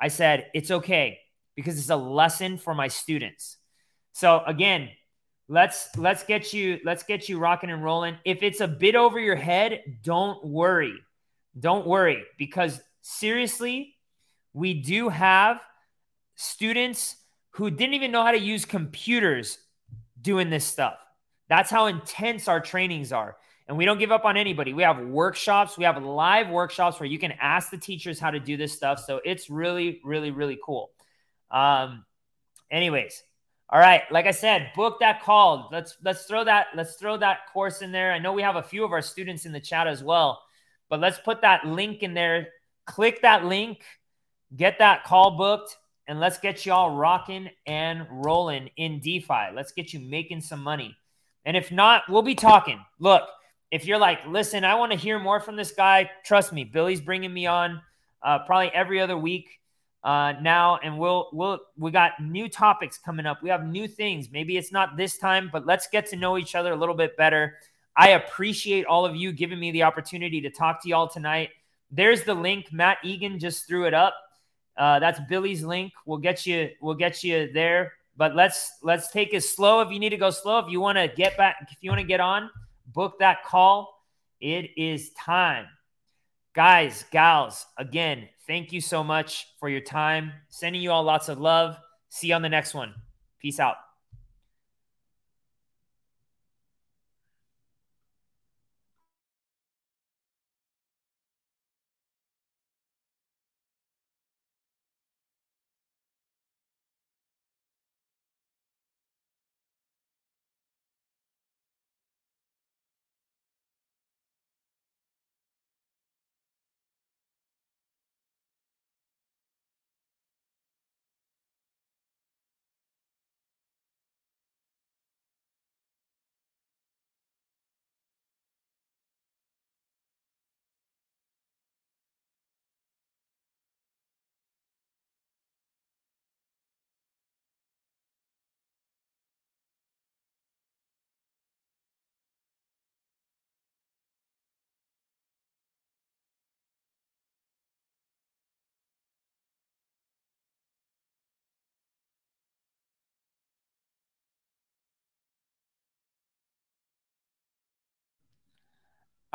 [0.00, 1.18] I said, it's okay
[1.54, 3.56] because it's a lesson for my students.
[4.12, 4.90] So again,
[5.48, 8.16] let's let's get you let's get you rocking and rolling.
[8.24, 10.94] If it's a bit over your head, don't worry.
[11.58, 13.94] Don't worry because seriously,
[14.52, 15.60] we do have
[16.34, 17.16] students
[17.50, 19.58] who didn't even know how to use computers
[20.20, 20.98] doing this stuff.
[21.48, 23.36] That's how intense our trainings are.
[23.68, 24.72] And we don't give up on anybody.
[24.72, 28.40] We have workshops, we have live workshops where you can ask the teachers how to
[28.40, 28.98] do this stuff.
[28.98, 30.90] So it's really, really, really cool.
[31.50, 32.04] Um,
[32.70, 33.22] anyways,
[33.68, 34.02] all right.
[34.10, 35.68] Like I said, book that call.
[35.72, 38.12] Let's let's throw that let's throw that course in there.
[38.12, 40.40] I know we have a few of our students in the chat as well,
[40.88, 42.48] but let's put that link in there
[42.86, 43.82] click that link,
[44.56, 45.76] get that call booked,
[46.08, 49.50] and let's get you all rocking and rolling in DeFi.
[49.54, 50.96] Let's get you making some money.
[51.44, 52.80] And if not, we'll be talking.
[52.98, 53.22] Look,
[53.70, 57.00] if you're like, listen, I want to hear more from this guy, trust me, Billy's
[57.00, 57.80] bringing me on
[58.22, 59.60] uh, probably every other week
[60.04, 63.42] uh, now, and we'll we'll we got new topics coming up.
[63.42, 64.28] We have new things.
[64.30, 67.16] Maybe it's not this time, but let's get to know each other a little bit
[67.16, 67.56] better.
[67.96, 71.50] I appreciate all of you giving me the opportunity to talk to y'all tonight.
[71.90, 72.72] There's the link.
[72.72, 74.14] Matt Egan just threw it up.
[74.76, 75.92] Uh, that's Billy's link.
[76.04, 76.70] We'll get you.
[76.80, 77.92] We'll get you there.
[78.16, 79.80] But let's let's take it slow.
[79.80, 82.00] If you need to go slow, if you want to get back, if you want
[82.00, 82.50] to get on,
[82.86, 83.94] book that call.
[84.40, 85.66] It is time,
[86.54, 87.64] guys, gals.
[87.78, 90.32] Again, thank you so much for your time.
[90.48, 91.76] Sending you all lots of love.
[92.10, 92.94] See you on the next one.
[93.40, 93.85] Peace out.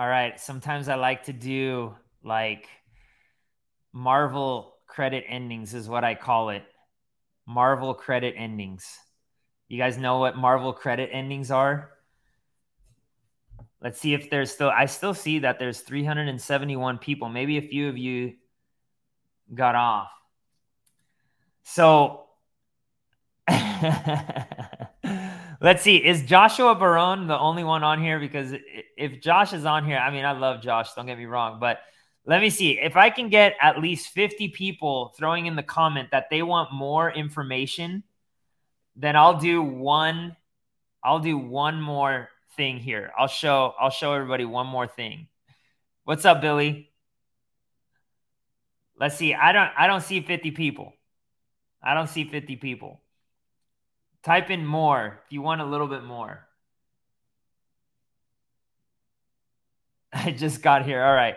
[0.01, 0.39] All right.
[0.39, 2.67] Sometimes I like to do like
[3.93, 6.63] Marvel credit endings, is what I call it.
[7.45, 8.97] Marvel credit endings.
[9.67, 11.91] You guys know what Marvel credit endings are?
[13.79, 17.29] Let's see if there's still, I still see that there's 371 people.
[17.29, 18.33] Maybe a few of you
[19.53, 20.09] got off.
[21.61, 22.25] So,
[25.61, 25.97] Let's see.
[25.97, 28.19] Is Joshua Barone the only one on here?
[28.19, 28.53] Because
[28.97, 30.93] if Josh is on here, I mean, I love Josh.
[30.95, 31.79] Don't get me wrong, but
[32.25, 36.09] Let me see if I can get at least 50 people throwing in the comment
[36.11, 38.03] that they want more information,
[38.95, 40.35] then I'll do one
[41.03, 43.11] I'll do one more thing here.
[43.17, 45.27] I'll show I'll show everybody one more thing.
[46.03, 46.91] What's up, Billy?
[48.99, 49.33] Let's see.
[49.33, 50.93] I don't I don't see 50 people.
[51.81, 53.00] I don't see 50 people.
[54.23, 56.47] Type in more if you want a little bit more.
[60.13, 61.03] I just got here.
[61.03, 61.35] All right.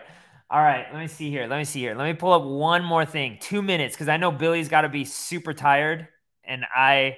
[0.49, 0.85] All right.
[0.91, 1.47] Let me see here.
[1.47, 1.95] Let me see here.
[1.95, 3.37] Let me pull up one more thing.
[3.41, 6.07] Two minutes because I know Billy's got to be super tired,
[6.43, 7.17] and I,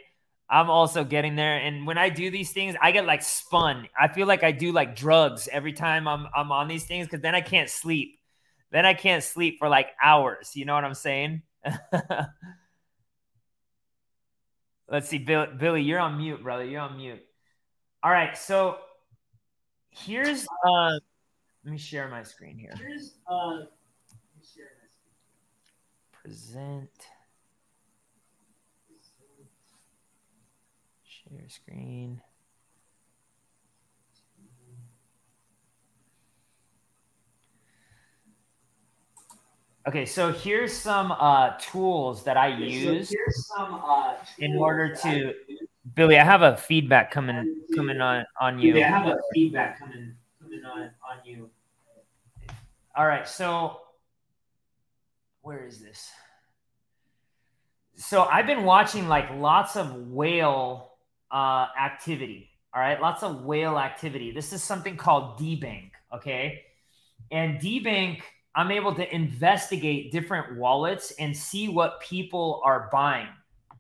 [0.50, 1.58] I'm also getting there.
[1.58, 3.88] And when I do these things, I get like spun.
[4.00, 7.22] I feel like I do like drugs every time I'm I'm on these things because
[7.22, 8.20] then I can't sleep.
[8.72, 10.52] Then I can't sleep for like hours.
[10.56, 11.42] You know what I'm saying?
[14.90, 16.64] Let's see, Bill, Billy, you're on mute, brother.
[16.64, 17.24] You're on mute.
[18.04, 18.78] All right, so
[19.90, 20.92] here's uh
[21.66, 22.74] let me share my screen here.
[22.78, 23.64] Here's uh
[26.14, 26.90] present
[31.04, 32.22] share screen.
[39.88, 45.34] Okay, so here's some uh, tools that I use so some, uh, in order to.
[45.96, 48.76] Billy, I have a feedback coming coming on on you.
[48.76, 51.50] I have a feedback coming coming on on you.
[52.98, 53.80] All right, so
[55.42, 56.10] where is this?
[57.96, 60.92] So I've been watching like lots of whale
[61.32, 62.50] uh, activity.
[62.76, 64.32] All right, lots of whale activity.
[64.32, 65.92] This is something called DeBank.
[66.14, 66.66] Okay,
[67.32, 68.20] and DeBank
[68.58, 73.28] I'm able to investigate different wallets and see what people are buying.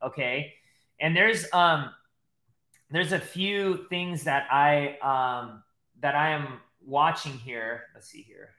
[0.03, 0.53] Okay.
[0.99, 1.89] And there's um
[2.91, 5.63] there's a few things that I um
[5.99, 7.85] that I am watching here.
[7.95, 8.51] Let's see here.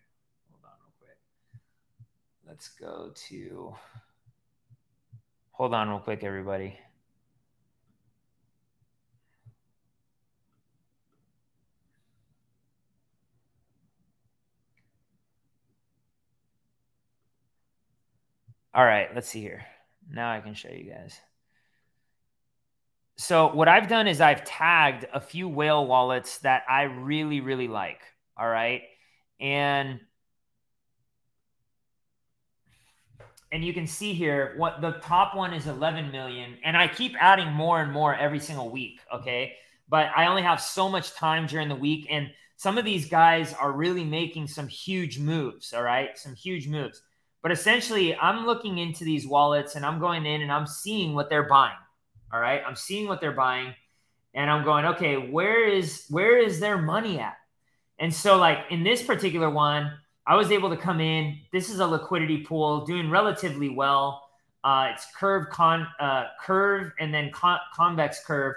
[0.50, 1.18] Hold on real quick.
[2.48, 3.74] Let's go to
[5.52, 6.76] hold on real quick, everybody.
[18.78, 19.66] All right, let's see here.
[20.08, 21.18] Now I can show you guys.
[23.16, 27.66] So what I've done is I've tagged a few whale wallets that I really, really
[27.66, 28.00] like.
[28.36, 28.82] All right.
[29.40, 29.98] And
[33.50, 37.14] and you can see here what the top one is 11 million and i keep
[37.18, 39.54] adding more and more every single week okay
[39.88, 43.54] but i only have so much time during the week and some of these guys
[43.54, 47.00] are really making some huge moves all right some huge moves
[47.42, 51.30] but essentially, I'm looking into these wallets and I'm going in and I'm seeing what
[51.30, 51.76] they're buying.
[52.32, 52.62] All right.
[52.66, 53.74] I'm seeing what they're buying
[54.34, 57.36] and I'm going, okay, where is where is their money at?
[57.98, 59.92] And so, like in this particular one,
[60.26, 61.38] I was able to come in.
[61.52, 64.22] This is a liquidity pool doing relatively well.
[64.62, 68.54] Uh, it's curve con uh, curve and then con- convex curve,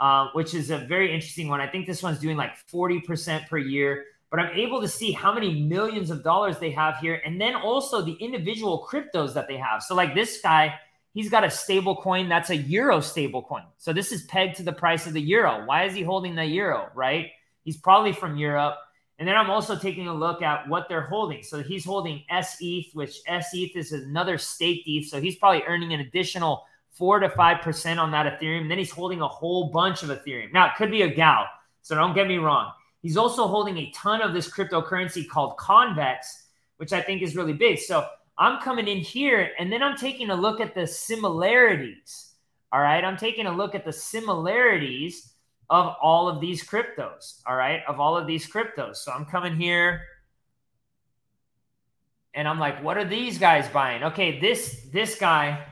[0.00, 1.60] uh, which is a very interesting one.
[1.60, 5.32] I think this one's doing like 40% per year but I'm able to see how
[5.32, 9.56] many millions of dollars they have here and then also the individual cryptos that they
[9.56, 9.82] have.
[9.82, 10.74] So like this guy,
[11.14, 13.64] he's got a stable coin that's a euro stable coin.
[13.78, 15.64] So this is pegged to the price of the euro.
[15.64, 17.30] Why is he holding the euro, right?
[17.64, 18.76] He's probably from Europe.
[19.18, 21.42] And then I'm also taking a look at what they're holding.
[21.42, 25.08] So he's holding SETH, which SETH is another staked ETH.
[25.08, 28.68] So he's probably earning an additional four to five percent on that Ethereum.
[28.68, 30.52] Then he's holding a whole bunch of Ethereum.
[30.52, 31.46] Now it could be a gal.
[31.82, 32.70] So don't get me wrong.
[33.02, 36.46] He's also holding a ton of this cryptocurrency called Convex,
[36.78, 37.78] which I think is really big.
[37.78, 38.06] So
[38.38, 42.32] I'm coming in here and then I'm taking a look at the similarities.
[42.72, 43.04] All right.
[43.04, 45.32] I'm taking a look at the similarities
[45.70, 47.40] of all of these cryptos.
[47.46, 47.82] All right.
[47.86, 48.96] Of all of these cryptos.
[48.96, 50.02] So I'm coming here
[52.34, 54.02] and I'm like, what are these guys buying?
[54.04, 54.40] Okay.
[54.40, 55.64] This, this guy,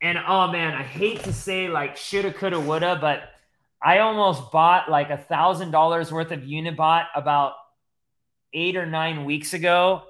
[0.00, 3.30] and oh man, I hate to say like shoulda, coulda, woulda, but
[3.84, 7.52] I almost bought like a thousand dollars worth of Unibot about
[8.54, 10.04] eight or nine weeks ago,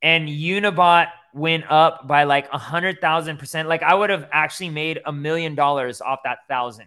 [0.00, 3.68] and Unibot went up by like a hundred thousand percent.
[3.68, 6.86] Like I would have actually made a million dollars off that thousand.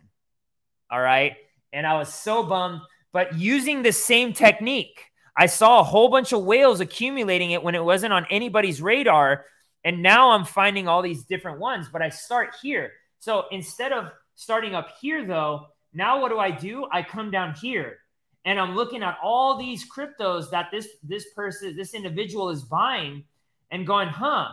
[0.89, 1.33] All right.
[1.73, 2.81] And I was so bummed,
[3.11, 5.05] but using the same technique,
[5.37, 9.45] I saw a whole bunch of whales accumulating it when it wasn't on anybody's radar.
[9.83, 12.91] And now I'm finding all these different ones, but I start here.
[13.19, 16.87] So instead of starting up here, though, now what do I do?
[16.91, 17.97] I come down here
[18.45, 23.25] and I'm looking at all these cryptos that this this person, this individual is buying
[23.71, 24.49] and going, "Huh."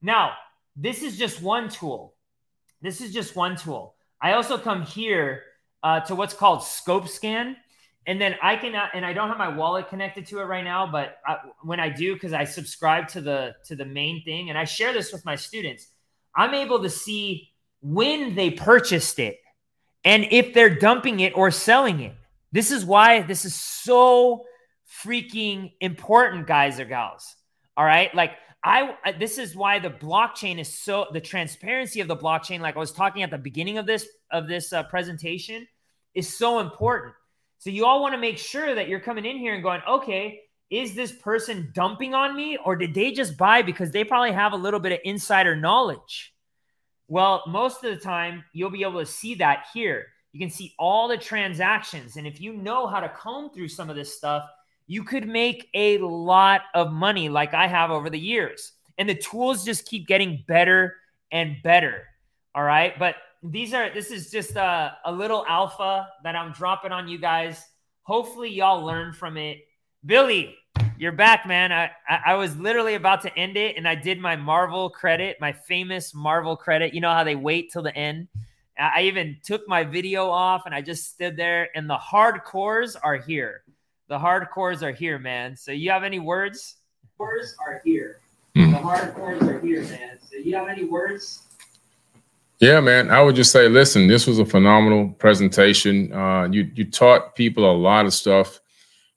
[0.00, 0.32] Now,
[0.76, 2.14] this is just one tool.
[2.80, 3.94] This is just one tool.
[4.20, 5.42] I also come here
[5.82, 7.56] uh, to what's called scope scan.
[8.06, 10.90] and then I can and I don't have my wallet connected to it right now,
[10.90, 14.58] but I, when I do, because I subscribe to the to the main thing, and
[14.58, 15.86] I share this with my students,
[16.34, 17.50] I'm able to see
[17.80, 19.38] when they purchased it
[20.04, 22.14] and if they're dumping it or selling it.
[22.50, 24.44] This is why this is so
[25.02, 27.34] freaking important, guys or gals.
[27.76, 32.16] All right, like I this is why the blockchain is so the transparency of the
[32.16, 35.66] blockchain, like I was talking at the beginning of this of this uh, presentation,
[36.14, 37.14] is so important
[37.62, 40.40] so you all want to make sure that you're coming in here and going, okay,
[40.68, 44.52] is this person dumping on me or did they just buy because they probably have
[44.52, 46.31] a little bit of insider knowledge?
[47.12, 50.06] Well, most of the time you'll be able to see that here.
[50.32, 52.16] You can see all the transactions.
[52.16, 54.48] And if you know how to comb through some of this stuff,
[54.86, 58.72] you could make a lot of money like I have over the years.
[58.96, 60.96] And the tools just keep getting better
[61.30, 62.04] and better.
[62.54, 62.98] All right.
[62.98, 67.18] But these are this is just a, a little alpha that I'm dropping on you
[67.18, 67.62] guys.
[68.04, 69.58] Hopefully, y'all learn from it.
[70.06, 70.56] Billy,
[71.02, 71.72] you're back, man.
[71.72, 75.36] I, I, I was literally about to end it, and I did my Marvel credit,
[75.40, 76.94] my famous Marvel credit.
[76.94, 78.28] You know how they wait till the end.
[78.78, 81.68] I even took my video off, and I just stood there.
[81.74, 83.64] And the hardcores are here.
[84.06, 85.56] The hardcores are here, man.
[85.56, 86.76] So you have any words?
[87.18, 88.20] Words are here.
[88.54, 90.18] The hardcores are here, man.
[90.20, 91.42] So you have any words?
[92.60, 93.10] Yeah, man.
[93.10, 96.12] I would just say, listen, this was a phenomenal presentation.
[96.12, 98.60] Uh, you you taught people a lot of stuff,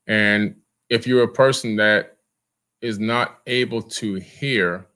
[0.07, 0.56] and
[0.90, 2.18] if you're a person that
[2.82, 4.88] is not able to hear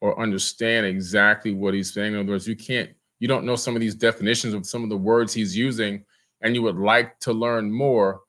[0.00, 2.90] or understand exactly what he's saying, in other words, you can't,
[3.20, 6.04] you don't know some of these definitions of some of the words he's using,
[6.40, 8.20] and you would like to learn more.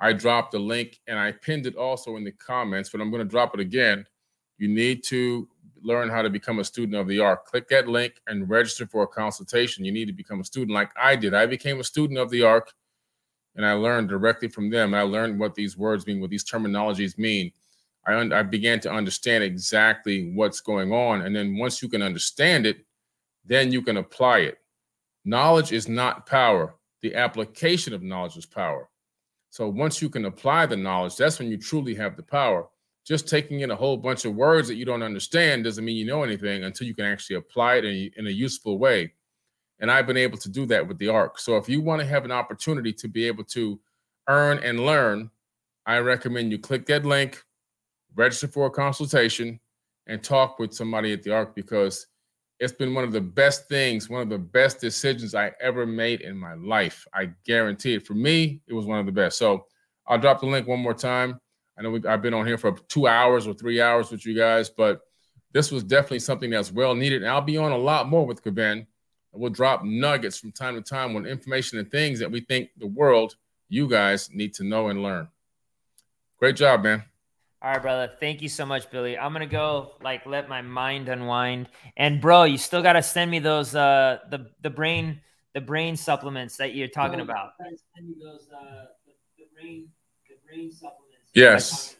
[0.00, 3.22] I dropped a link and I pinned it also in the comments, but I'm going
[3.22, 4.06] to drop it again.
[4.56, 5.46] You need to
[5.82, 9.02] learn how to become a student of the Ark, click that link and register for
[9.02, 9.84] a consultation.
[9.84, 11.34] You need to become a student like I did.
[11.34, 12.72] I became a student of the Ark
[13.60, 14.94] and I learned directly from them.
[14.94, 17.52] I learned what these words mean, what these terminologies mean.
[18.06, 21.20] I, un- I began to understand exactly what's going on.
[21.20, 22.86] And then once you can understand it,
[23.44, 24.58] then you can apply it.
[25.26, 26.74] Knowledge is not power.
[27.02, 28.88] The application of knowledge is power.
[29.50, 32.66] So once you can apply the knowledge, that's when you truly have the power
[33.04, 36.06] just taking in a whole bunch of words that you don't understand doesn't mean you
[36.06, 39.12] know anything until you can actually apply it in a, in a useful way.
[39.80, 41.38] And I've been able to do that with the ARK.
[41.38, 43.80] So if you want to have an opportunity to be able to
[44.28, 45.30] earn and learn,
[45.86, 47.42] I recommend you click that link,
[48.14, 49.58] register for a consultation,
[50.06, 52.06] and talk with somebody at the ARK because
[52.58, 56.20] it's been one of the best things, one of the best decisions I ever made
[56.20, 57.06] in my life.
[57.14, 58.06] I guarantee it.
[58.06, 59.38] For me, it was one of the best.
[59.38, 59.66] So
[60.06, 61.40] I'll drop the link one more time.
[61.78, 64.68] I know I've been on here for two hours or three hours with you guys,
[64.68, 65.00] but
[65.52, 67.22] this was definitely something that's well needed.
[67.22, 68.86] And I'll be on a lot more with Kaben.
[69.32, 72.86] We'll drop nuggets from time to time on information and things that we think the
[72.86, 73.36] world,
[73.68, 75.28] you guys, need to know and learn.
[76.38, 77.04] Great job, man.
[77.62, 78.10] All right, brother.
[78.18, 79.18] Thank you so much, Billy.
[79.18, 81.68] I'm gonna go like let my mind unwind.
[81.96, 85.20] And bro, you still gotta send me those uh the the brain
[85.52, 87.50] the brain supplements that you're talking no, about.
[87.58, 89.88] Send those uh the, the brain
[90.28, 90.72] the brain
[91.34, 91.96] Yes.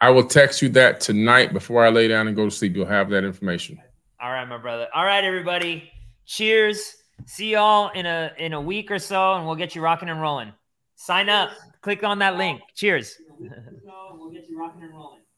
[0.00, 2.74] I will text you that tonight before I lay down and go to sleep.
[2.74, 3.78] You'll have that information.
[4.22, 4.88] All right, my brother.
[4.94, 5.90] All right, everybody.
[6.30, 6.94] Cheers.
[7.26, 10.20] See y'all in a in a week or so, and we'll get you rocking and
[10.20, 10.52] rolling.
[10.94, 11.50] Sign up.
[11.80, 12.60] Click on that link.
[12.76, 13.16] Cheers.
[13.40, 15.19] we'll get you rocking and rolling.